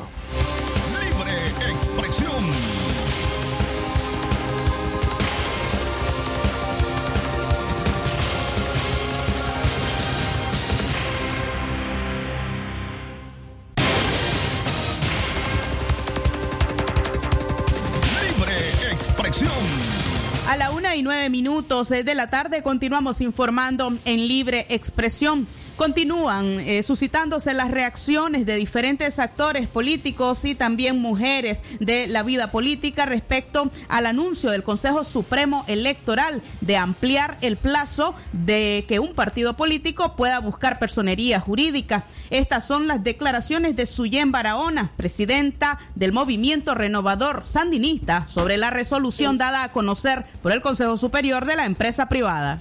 [21.30, 25.46] Minutos de la tarde continuamos informando en libre expresión.
[25.80, 32.50] Continúan eh, suscitándose las reacciones de diferentes actores políticos y también mujeres de la vida
[32.50, 39.14] política respecto al anuncio del Consejo Supremo Electoral de ampliar el plazo de que un
[39.14, 42.04] partido político pueda buscar personería jurídica.
[42.28, 49.38] Estas son las declaraciones de Suyen Barahona, presidenta del Movimiento Renovador Sandinista, sobre la resolución
[49.38, 52.60] dada a conocer por el Consejo Superior de la empresa privada.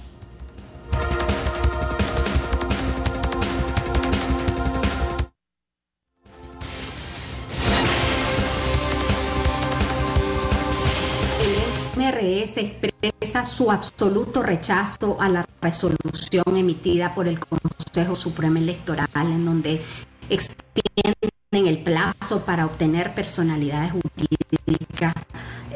[12.00, 19.44] MRS expresa su absoluto rechazo a la resolución emitida por el Consejo Supremo Electoral en
[19.44, 19.82] donde
[20.30, 25.12] extienden el plazo para obtener personalidades jurídicas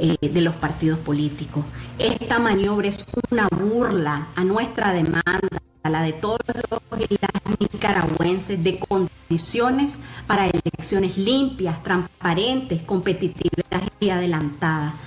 [0.00, 1.62] eh, de los partidos políticos.
[1.98, 6.38] Esta maniobra es una burla a nuestra demanda, a la de todos
[6.70, 9.96] los nicaragüenses, de condiciones
[10.26, 15.03] para elecciones limpias, transparentes, competitivas y adelantadas.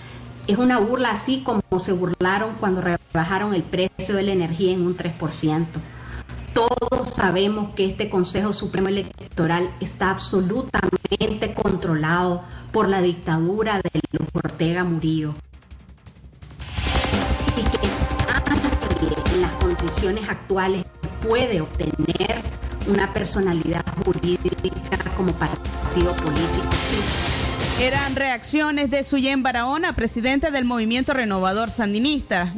[0.48, 4.82] Es una burla así como se burlaron cuando rebajaron el precio de la energía en
[4.88, 5.66] un 3%.
[6.54, 14.28] Todos sabemos que este Consejo Supremo Electoral está absolutamente controlado por la dictadura de los
[14.34, 15.34] Ortega Murillo.
[17.58, 20.86] Y que en las condiciones actuales
[21.28, 22.42] puede obtener
[22.88, 27.37] una personalidad jurídica como partido político.
[27.80, 32.52] Eran reacciones de Suyen Barahona, presidente del Movimiento Renovador Sandinista.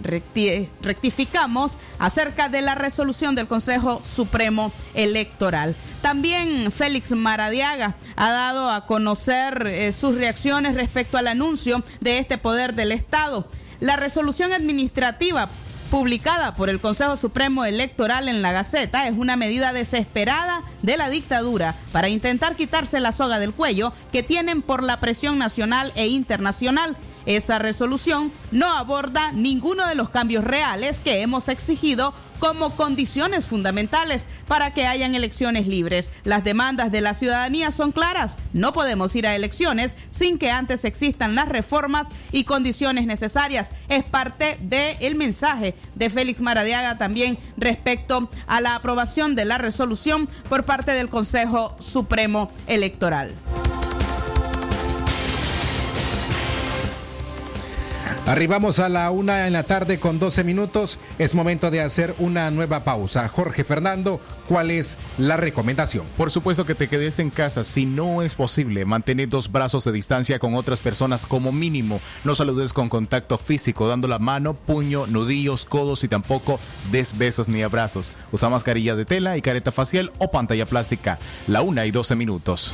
[0.82, 5.76] rectificamos acerca de la resolución del Consejo Supremo Electoral.
[6.01, 12.38] También Félix Maradiaga ha dado a conocer eh, sus reacciones respecto al anuncio de este
[12.38, 13.45] poder del Estado.
[13.82, 15.49] La resolución administrativa
[15.89, 21.09] publicada por el Consejo Supremo Electoral en la Gaceta es una medida desesperada de la
[21.09, 26.07] dictadura para intentar quitarse la soga del cuello que tienen por la presión nacional e
[26.07, 26.95] internacional.
[27.25, 34.27] Esa resolución no aborda ninguno de los cambios reales que hemos exigido como condiciones fundamentales
[34.47, 36.11] para que hayan elecciones libres.
[36.23, 38.37] Las demandas de la ciudadanía son claras.
[38.53, 43.71] No podemos ir a elecciones sin que antes existan las reformas y condiciones necesarias.
[43.89, 50.27] Es parte del mensaje de Félix Maradiaga también respecto a la aprobación de la resolución
[50.47, 53.33] por parte del Consejo Supremo Electoral.
[58.26, 61.00] Arribamos a la una en la tarde con 12 minutos.
[61.18, 63.28] Es momento de hacer una nueva pausa.
[63.28, 66.06] Jorge Fernando, ¿cuál es la recomendación?
[66.16, 67.64] Por supuesto que te quedes en casa.
[67.64, 72.00] Si no es posible, mantener dos brazos de distancia con otras personas como mínimo.
[72.24, 76.60] No saludes con contacto físico, dando la mano, puño, nudillos, codos y tampoco
[76.91, 78.14] des besos ni abrazos.
[78.32, 81.18] Usa mascarilla de tela y careta facial o pantalla plástica.
[81.47, 82.74] La una y 12 minutos.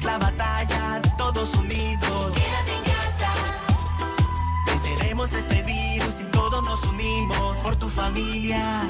[0.00, 2.34] La batalla, todos unidos.
[2.34, 3.30] Quédate en casa.
[4.66, 8.88] Venceremos este virus y todos nos unimos por tu familia.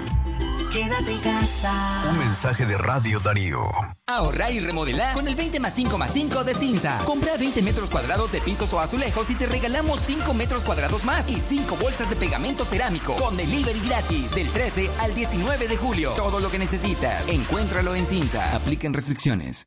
[0.73, 2.05] Quédate en casa.
[2.09, 3.63] Un mensaje de Radio Darío.
[4.07, 6.99] Ahorra y remodela con el 20 más 5 más 5 de Cinza.
[7.05, 11.29] Compra 20 metros cuadrados de pisos o azulejos y te regalamos 5 metros cuadrados más
[11.29, 16.13] y 5 bolsas de pegamento cerámico con delivery gratis del 13 al 19 de julio.
[16.13, 17.29] Todo lo que necesitas.
[17.29, 18.55] Encuéntralo en Cinza.
[18.55, 19.67] Apliquen restricciones.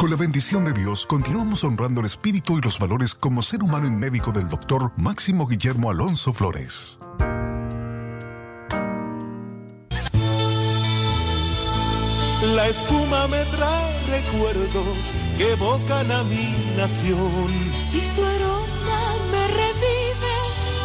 [0.00, 3.86] Con la bendición de Dios, continuamos honrando el espíritu y los valores como ser humano
[3.86, 6.98] y médico del doctor Máximo Guillermo Alonso Flores.
[12.54, 14.96] La espuma me trae recuerdos
[15.36, 17.50] que evocan a mi nación.
[17.92, 20.34] Y su aroma me revive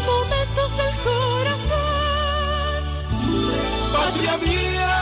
[0.05, 2.83] momentos del corazón.
[3.93, 4.94] Patria mía,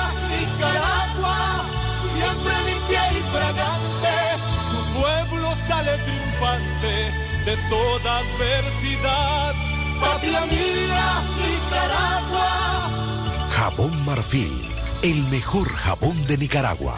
[5.68, 7.12] sale triunfante
[7.46, 9.54] de toda adversidad.
[10.00, 12.50] Patria mía, Nicaragua.
[13.52, 14.70] Jabón Marfil,
[15.02, 16.98] el mejor jabón de Nicaragua.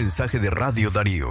[0.00, 1.28] Mensaje de Radio Darío.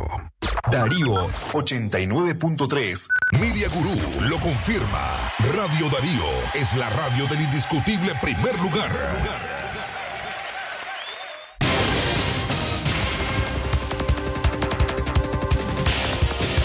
[0.72, 3.08] Darío 89.3.
[3.40, 5.32] Media Gurú lo confirma.
[5.56, 8.92] Radio Darío es la radio del indiscutible primer lugar.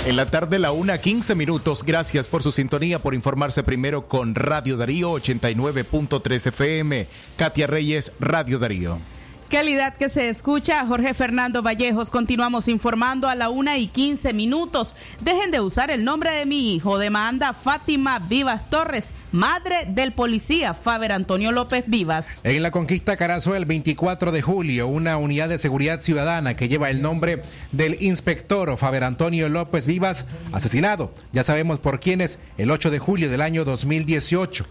[0.05, 1.85] En la tarde, la una, 15 minutos.
[1.85, 7.07] Gracias por su sintonía, por informarse primero con Radio Darío 89.3 FM.
[7.39, 9.14] Katia Reyes, Radio Darío.
[9.55, 12.11] Calidad que se escucha, Jorge Fernando Vallejos.
[12.11, 14.97] Continuamos informando a la una y quince minutos.
[15.21, 16.99] Dejen de usar el nombre de mi hijo.
[16.99, 22.41] Demanda Fátima Vivas Torres, madre del policía Faber Antonio López Vivas.
[22.43, 26.91] En la conquista Carazo, el 24 de julio, una unidad de seguridad ciudadana que lleva
[26.91, 31.15] el nombre del inspector Faber Antonio López Vivas, asesinado.
[31.33, 34.67] Ya sabemos por quiénes, el 8 de julio del año 2018.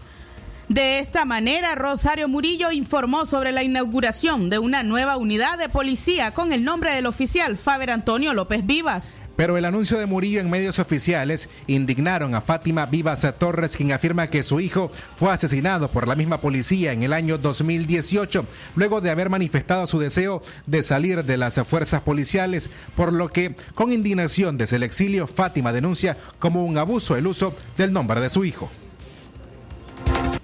[0.68, 6.30] De esta manera, Rosario Murillo informó sobre la inauguración de una nueva unidad de policía
[6.30, 9.20] con el nombre del oficial Faber Antonio López Vivas.
[9.36, 14.28] Pero el anuncio de Murillo en medios oficiales indignaron a Fátima Vivas Torres, quien afirma
[14.28, 19.10] que su hijo fue asesinado por la misma policía en el año 2018, luego de
[19.10, 24.56] haber manifestado su deseo de salir de las fuerzas policiales, por lo que, con indignación
[24.56, 28.70] desde el exilio, Fátima denuncia como un abuso el uso del nombre de su hijo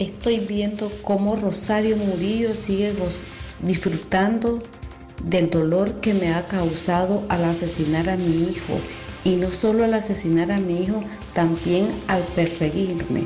[0.00, 2.92] estoy viendo cómo Rosario Murillo sigue
[3.62, 4.58] disfrutando
[5.22, 8.80] del dolor que me ha causado al asesinar a mi hijo.
[9.22, 13.24] Y no solo al asesinar a mi hijo, también al perseguirme.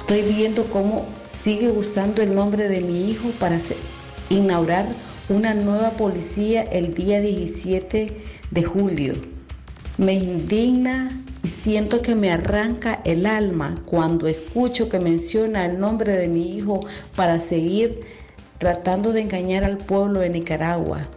[0.00, 3.58] Estoy viendo cómo sigue usando el nombre de mi hijo para
[4.28, 4.86] inaugurar
[5.28, 9.14] una nueva policía el día 17 de julio.
[9.98, 16.28] Me indigna siento que me arranca el alma cuando escucho que menciona el nombre de
[16.28, 16.80] mi hijo
[17.14, 18.00] para seguir
[18.58, 21.08] tratando de engañar al pueblo de Nicaragua.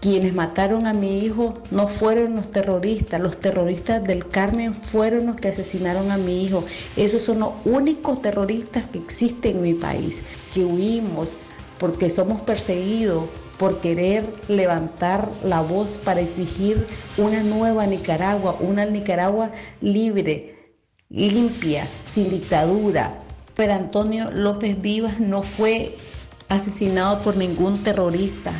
[0.00, 5.36] Quienes mataron a mi hijo no fueron los terroristas, los terroristas del Carmen fueron los
[5.36, 6.64] que asesinaron a mi hijo.
[6.96, 10.22] Esos son los únicos terroristas que existen en mi país,
[10.54, 11.34] que huimos
[11.78, 13.24] porque somos perseguidos
[13.58, 16.86] por querer levantar la voz para exigir
[17.16, 20.74] una nueva Nicaragua, una Nicaragua libre,
[21.08, 23.22] limpia, sin dictadura.
[23.54, 25.96] Pero Antonio López Vivas no fue
[26.48, 28.52] asesinado por ningún terrorista.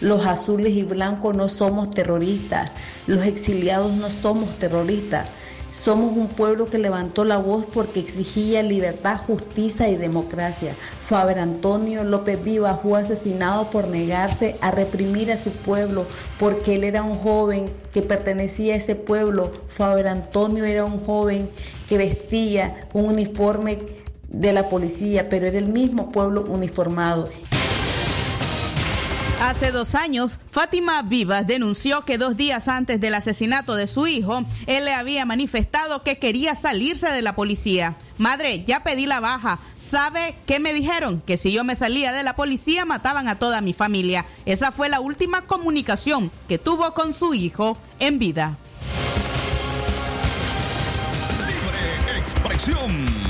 [0.00, 2.72] Los azules y blancos no somos terroristas.
[3.06, 5.28] Los exiliados no somos terroristas.
[5.70, 10.74] Somos un pueblo que levantó la voz porque exigía libertad, justicia y democracia.
[11.00, 16.06] Faber Antonio López Viva fue asesinado por negarse a reprimir a su pueblo,
[16.40, 19.52] porque él era un joven que pertenecía a ese pueblo.
[19.76, 21.48] Faber Antonio era un joven
[21.88, 23.78] que vestía un uniforme
[24.28, 27.28] de la policía, pero era el mismo pueblo uniformado.
[29.40, 34.44] Hace dos años, Fátima Vivas denunció que dos días antes del asesinato de su hijo,
[34.66, 37.96] él le había manifestado que quería salirse de la policía.
[38.18, 39.58] Madre, ya pedí la baja.
[39.78, 41.22] ¿Sabe qué me dijeron?
[41.24, 44.26] Que si yo me salía de la policía mataban a toda mi familia.
[44.44, 48.58] Esa fue la última comunicación que tuvo con su hijo en vida.
[51.38, 53.29] Libre expresión.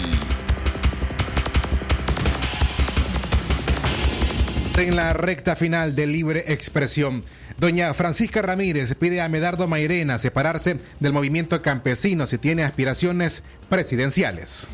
[4.81, 7.23] En la recta final de libre expresión,
[7.59, 14.71] doña Francisca Ramírez pide a Medardo Mairena separarse del movimiento campesino si tiene aspiraciones presidenciales.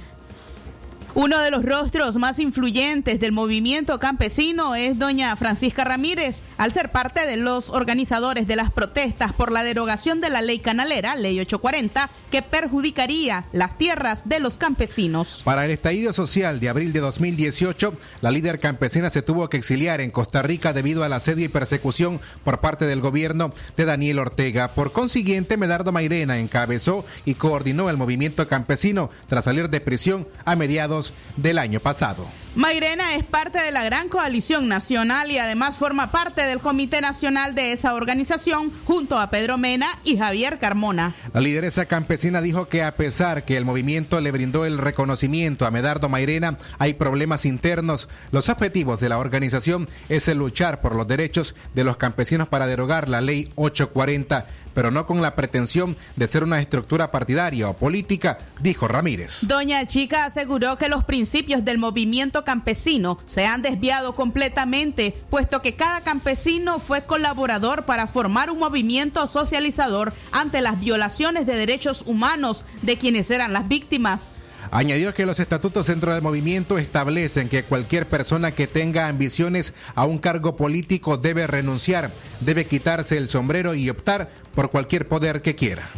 [1.19, 6.93] Uno de los rostros más influyentes del movimiento campesino es doña Francisca Ramírez, al ser
[6.93, 11.41] parte de los organizadores de las protestas por la derogación de la ley canalera, ley
[11.41, 15.41] 840, que perjudicaría las tierras de los campesinos.
[15.43, 20.03] Para el estallido social de abril de 2018, la líder campesina se tuvo que exiliar
[20.03, 24.75] en Costa Rica debido al asedio y persecución por parte del gobierno de Daniel Ortega.
[24.75, 30.57] Por consiguiente, Medardo Mairena encabezó y coordinó el movimiento campesino tras salir de prisión a
[30.57, 31.06] mediados
[31.37, 32.27] del año pasado.
[32.57, 37.55] Mairena es parte de la gran coalición nacional y además forma parte del Comité Nacional
[37.55, 41.15] de esa organización junto a Pedro Mena y Javier Carmona.
[41.35, 45.71] La lideresa campesina dijo que a pesar que el movimiento le brindó el reconocimiento a
[45.71, 48.09] Medardo Mairena, hay problemas internos.
[48.33, 52.67] Los objetivos de la organización es el luchar por los derechos de los campesinos para
[52.67, 54.47] derogar la ley 840
[54.77, 59.39] pero no con la pretensión de ser una estructura partidaria o política, dijo Ramírez.
[59.47, 65.77] Doña Chica aseguró que los principios del movimiento campesino se han desviado completamente, puesto que
[65.77, 72.65] cada campesino fue colaborador para formar un movimiento socializador ante las violaciones de derechos humanos
[72.81, 74.41] de quienes eran las víctimas.
[74.71, 80.07] Añadió que los estatutos dentro del movimiento establecen que cualquier persona que tenga ambiciones a
[80.07, 85.55] un cargo político debe renunciar, debe quitarse el sombrero y optar por cualquier poder que
[85.55, 85.89] quiera.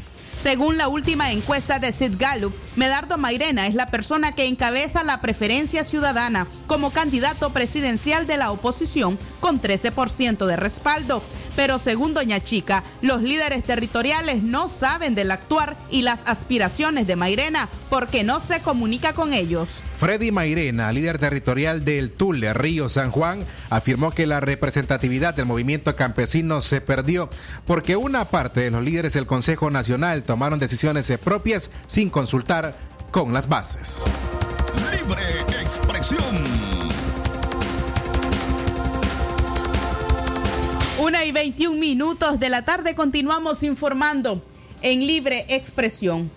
[0.43, 5.21] Según la última encuesta de Sid Gallup, Medardo Mairena es la persona que encabeza la
[5.21, 11.23] preferencia ciudadana como candidato presidencial de la oposición con 13% de respaldo.
[11.57, 17.17] Pero según Doña Chica, los líderes territoriales no saben del actuar y las aspiraciones de
[17.17, 19.83] Mairena porque no se comunica con ellos.
[19.97, 25.97] Freddy Mairena, líder territorial del Tule, Río San Juan, afirmó que la representatividad del movimiento
[25.97, 27.29] campesino se perdió
[27.67, 32.77] porque una parte de los líderes del Consejo Nacional tomaron decisiones propias sin consultar
[33.11, 34.05] con las bases.
[34.93, 35.23] Libre
[35.63, 36.21] expresión.
[40.99, 44.45] Una y 21 minutos de la tarde continuamos informando
[44.83, 46.31] en libre expresión.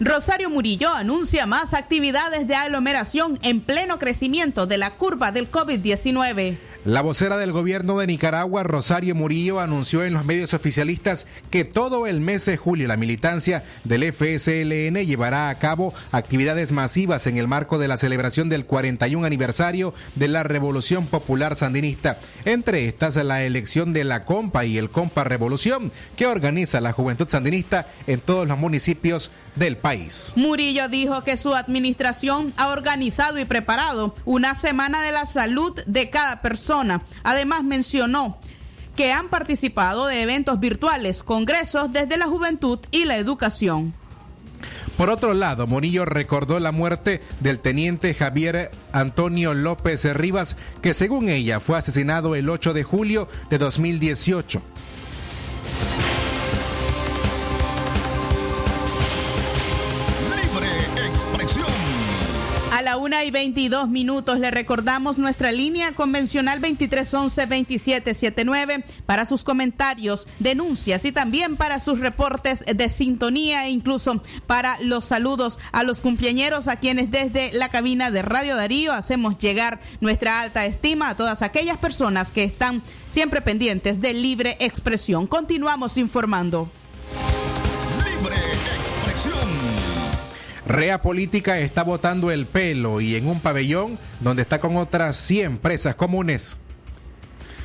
[0.00, 6.56] Rosario Murillo anuncia más actividades de aglomeración en pleno crecimiento de la curva del COVID-19.
[6.86, 12.06] La vocera del gobierno de Nicaragua, Rosario Murillo, anunció en los medios oficialistas que todo
[12.06, 17.48] el mes de julio la militancia del FSLN llevará a cabo actividades masivas en el
[17.48, 22.18] marco de la celebración del 41 aniversario de la Revolución Popular Sandinista.
[22.46, 27.28] Entre estas, la elección de la Compa y el Compa Revolución, que organiza la Juventud
[27.28, 30.32] Sandinista en todos los municipios del país.
[30.36, 36.08] Murillo dijo que su administración ha organizado y preparado una semana de la salud de
[36.08, 36.69] cada persona.
[37.22, 38.38] Además mencionó
[38.96, 43.94] que han participado de eventos virtuales, congresos desde la juventud y la educación.
[44.96, 51.28] Por otro lado, Monillo recordó la muerte del teniente Javier Antonio López Rivas, que según
[51.28, 54.60] ella fue asesinado el 8 de julio de 2018.
[63.00, 71.12] Una y 22 minutos le recordamos nuestra línea convencional 2311-2779 para sus comentarios, denuncias y
[71.12, 76.76] también para sus reportes de sintonía e incluso para los saludos a los cumpleañeros a
[76.76, 81.78] quienes desde la cabina de Radio Darío hacemos llegar nuestra alta estima a todas aquellas
[81.78, 85.26] personas que están siempre pendientes de libre expresión.
[85.26, 86.70] Continuamos informando.
[88.04, 88.36] Libre.
[90.70, 95.58] Rea Política está botando el pelo y en un pabellón donde está con otras 100
[95.58, 96.58] presas comunes.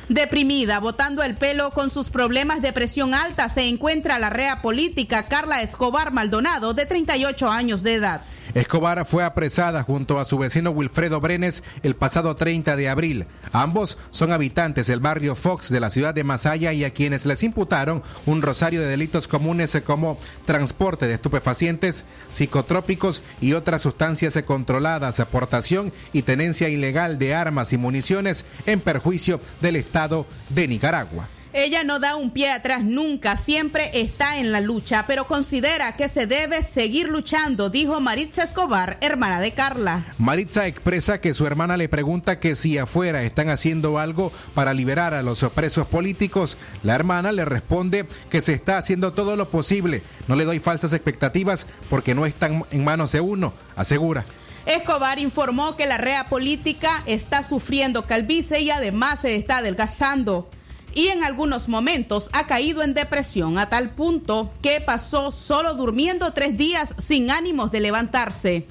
[0.08, 5.28] Deprimida, botando el pelo con sus problemas de presión alta, se encuentra la rea política
[5.28, 8.22] Carla Escobar Maldonado, de 38 años de edad.
[8.56, 13.26] Escobar fue apresada junto a su vecino Wilfredo Brenes el pasado 30 de abril.
[13.52, 17.42] Ambos son habitantes del barrio Fox de la ciudad de Masaya y a quienes les
[17.42, 25.20] imputaron un rosario de delitos comunes como transporte de estupefacientes, psicotrópicos y otras sustancias controladas,
[25.20, 31.28] aportación y tenencia ilegal de armas y municiones en perjuicio del Estado de Nicaragua.
[31.58, 36.10] Ella no da un pie atrás nunca, siempre está en la lucha, pero considera que
[36.10, 40.04] se debe seguir luchando, dijo Maritza Escobar, hermana de Carla.
[40.18, 45.14] Maritza expresa que su hermana le pregunta que si afuera están haciendo algo para liberar
[45.14, 46.58] a los presos políticos.
[46.82, 50.02] La hermana le responde que se está haciendo todo lo posible.
[50.28, 54.26] No le doy falsas expectativas porque no están en manos de uno, asegura.
[54.66, 60.50] Escobar informó que la rea política está sufriendo calvicie y además se está adelgazando
[60.96, 66.32] y en algunos momentos ha caído en depresión a tal punto que pasó solo durmiendo
[66.32, 68.66] tres días sin ánimos de levantarse.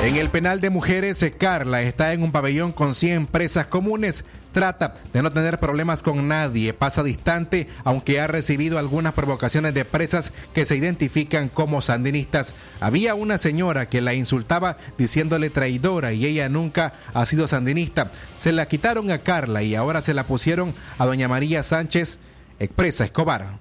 [0.00, 4.24] En el penal de mujeres, Carla está en un pabellón con 100 presas comunes.
[4.52, 9.86] Trata de no tener problemas con nadie, pasa distante, aunque ha recibido algunas provocaciones de
[9.86, 12.54] presas que se identifican como sandinistas.
[12.78, 18.12] Había una señora que la insultaba diciéndole traidora y ella nunca ha sido sandinista.
[18.36, 22.18] Se la quitaron a Carla y ahora se la pusieron a doña María Sánchez,
[22.58, 23.58] expresa Escobar.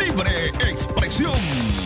[0.00, 1.85] Libre expresión.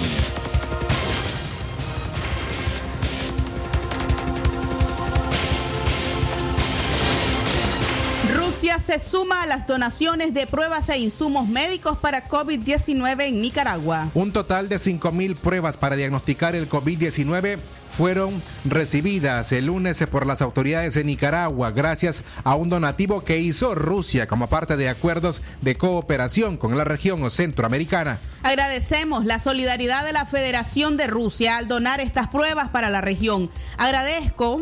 [8.61, 14.11] Rusia se suma a las donaciones de pruebas e insumos médicos para COVID-19 en Nicaragua.
[14.13, 17.59] Un total de 5.000 pruebas para diagnosticar el COVID-19
[17.89, 23.75] fueron recibidas el lunes por las autoridades de Nicaragua gracias a un donativo que hizo
[23.75, 28.19] Rusia como parte de acuerdos de cooperación con la región centroamericana.
[28.43, 33.51] Agradecemos la solidaridad de la Federación de Rusia al donar estas pruebas para la región.
[33.79, 34.61] Agradezco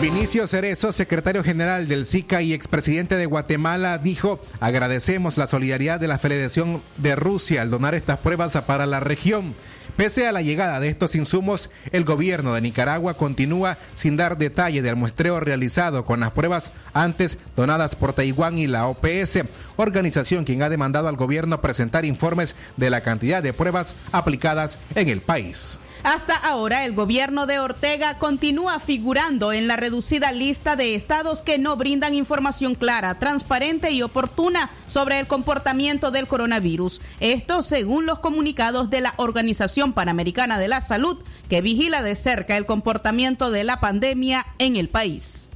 [0.00, 6.08] Vinicio Cerezo, secretario general del SICA y expresidente de Guatemala, dijo, agradecemos la solidaridad de
[6.08, 9.54] la Federación de Rusia al donar estas pruebas para la región
[10.00, 14.80] Pese a la llegada de estos insumos, el gobierno de Nicaragua continúa sin dar detalle
[14.80, 19.40] del muestreo realizado con las pruebas antes donadas por Taiwán y la OPS,
[19.76, 25.10] organización quien ha demandado al gobierno presentar informes de la cantidad de pruebas aplicadas en
[25.10, 25.80] el país.
[26.02, 31.58] Hasta ahora, el gobierno de Ortega continúa figurando en la reducida lista de estados que
[31.58, 37.02] no brindan información clara, transparente y oportuna sobre el comportamiento del coronavirus.
[37.20, 41.18] Esto según los comunicados de la Organización Panamericana de la Salud,
[41.50, 45.49] que vigila de cerca el comportamiento de la pandemia en el país.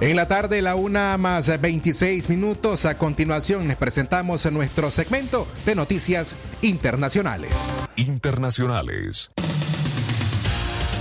[0.00, 2.84] En la tarde, la una más 26 minutos.
[2.84, 7.50] A continuación, les presentamos nuestro segmento de noticias internacionales.
[7.96, 9.32] Internacionales.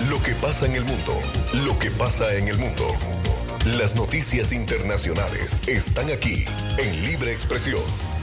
[0.10, 1.14] Lo que pasa en el mundo.
[1.66, 2.86] Lo que pasa en el mundo.
[3.78, 6.46] Las noticias internacionales están aquí
[6.80, 8.17] en Libre Expresión.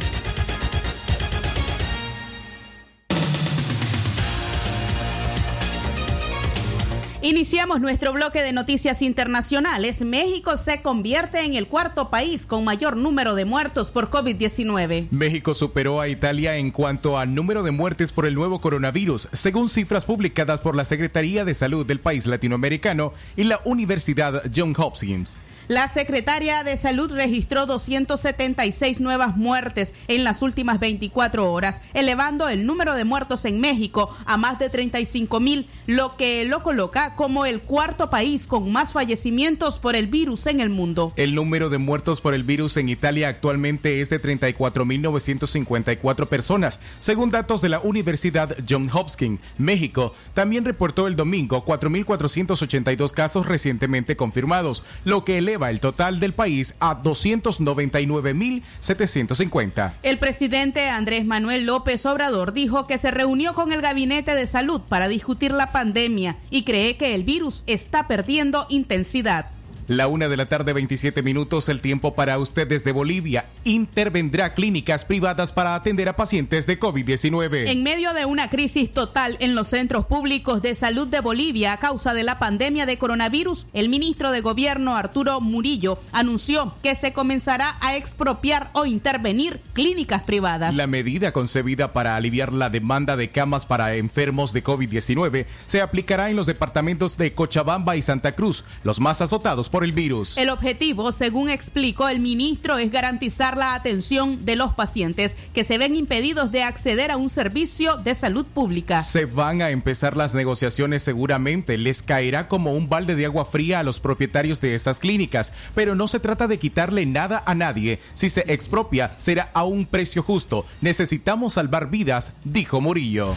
[7.24, 10.02] Iniciamos nuestro bloque de noticias internacionales.
[10.02, 15.06] México se convierte en el cuarto país con mayor número de muertos por COVID-19.
[15.10, 19.70] México superó a Italia en cuanto a número de muertes por el nuevo coronavirus, según
[19.70, 25.40] cifras publicadas por la Secretaría de Salud del país latinoamericano y la Universidad Johns Hopkins.
[25.66, 32.66] La secretaria de Salud registró 276 nuevas muertes en las últimas 24 horas, elevando el
[32.66, 37.46] número de muertos en México a más de 35 mil, lo que lo coloca como
[37.46, 41.14] el cuarto país con más fallecimientos por el virus en el mundo.
[41.16, 47.30] El número de muertos por el virus en Italia actualmente es de 34.954 personas, según
[47.30, 49.40] datos de la Universidad Johns Hopkins.
[49.56, 56.32] México también reportó el domingo 4.482 casos recientemente confirmados, lo que eleva el total del
[56.32, 59.92] país a 299.750.
[60.02, 64.82] El presidente Andrés Manuel López Obrador dijo que se reunió con el Gabinete de Salud
[64.88, 69.46] para discutir la pandemia y cree que el virus está perdiendo intensidad.
[69.86, 73.44] La una de la tarde, 27 minutos, el tiempo para usted desde Bolivia.
[73.64, 77.68] Intervendrá clínicas privadas para atender a pacientes de COVID-19.
[77.68, 81.76] En medio de una crisis total en los centros públicos de salud de Bolivia a
[81.76, 87.12] causa de la pandemia de coronavirus, el ministro de Gobierno Arturo Murillo anunció que se
[87.12, 90.74] comenzará a expropiar o intervenir clínicas privadas.
[90.74, 96.30] La medida concebida para aliviar la demanda de camas para enfermos de COVID-19 se aplicará
[96.30, 100.38] en los departamentos de Cochabamba y Santa Cruz, los más azotados por el virus.
[100.38, 105.78] El objetivo, según explicó el ministro, es garantizar la atención de los pacientes que se
[105.78, 109.02] ven impedidos de acceder a un servicio de salud pública.
[109.02, 111.76] Se van a empezar las negociaciones seguramente.
[111.76, 115.96] Les caerá como un balde de agua fría a los propietarios de estas clínicas, pero
[115.96, 117.98] no se trata de quitarle nada a nadie.
[118.14, 120.66] Si se expropia, será a un precio justo.
[120.82, 123.34] Necesitamos salvar vidas, dijo Murillo.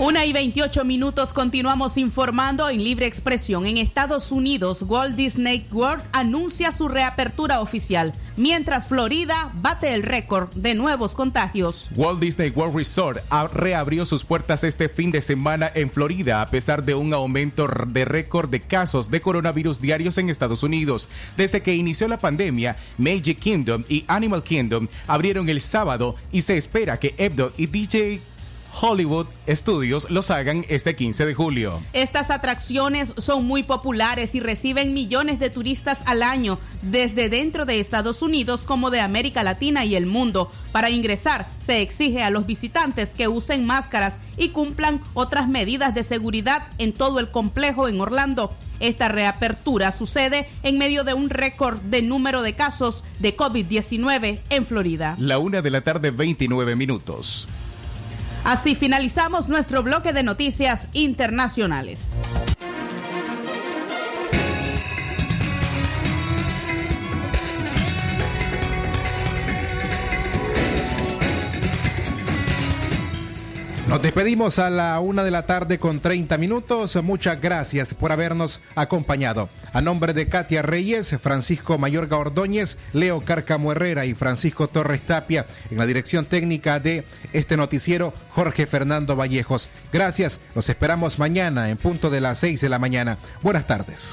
[0.00, 3.66] Una y 28 minutos continuamos informando en libre expresión.
[3.66, 10.50] En Estados Unidos, Walt Disney World anuncia su reapertura oficial, mientras Florida bate el récord
[10.54, 11.90] de nuevos contagios.
[11.96, 13.18] Walt Disney World Resort
[13.52, 18.04] reabrió sus puertas este fin de semana en Florida a pesar de un aumento de
[18.04, 21.08] récord de casos de coronavirus diarios en Estados Unidos.
[21.36, 26.56] Desde que inició la pandemia, Magic Kingdom y Animal Kingdom abrieron el sábado y se
[26.56, 28.20] espera que Ebdo y DJ
[28.80, 31.80] Hollywood Studios los hagan este 15 de julio.
[31.92, 37.80] Estas atracciones son muy populares y reciben millones de turistas al año, desde dentro de
[37.80, 40.50] Estados Unidos como de América Latina y el mundo.
[40.72, 46.04] Para ingresar, se exige a los visitantes que usen máscaras y cumplan otras medidas de
[46.04, 48.52] seguridad en todo el complejo en Orlando.
[48.80, 54.66] Esta reapertura sucede en medio de un récord de número de casos de COVID-19 en
[54.66, 55.16] Florida.
[55.18, 57.48] La una de la tarde, 29 minutos.
[58.44, 61.98] Así finalizamos nuestro bloque de noticias internacionales.
[73.88, 77.02] Nos despedimos a la una de la tarde con 30 minutos.
[77.02, 79.48] Muchas gracias por habernos acompañado.
[79.72, 85.46] A nombre de Katia Reyes, Francisco Mayorga Ordóñez, Leo Cárcamo Herrera y Francisco Torres Tapia,
[85.70, 89.70] en la dirección técnica de este noticiero, Jorge Fernando Vallejos.
[89.90, 90.38] Gracias.
[90.54, 93.16] Nos esperamos mañana en punto de las 6 de la mañana.
[93.40, 94.12] Buenas tardes.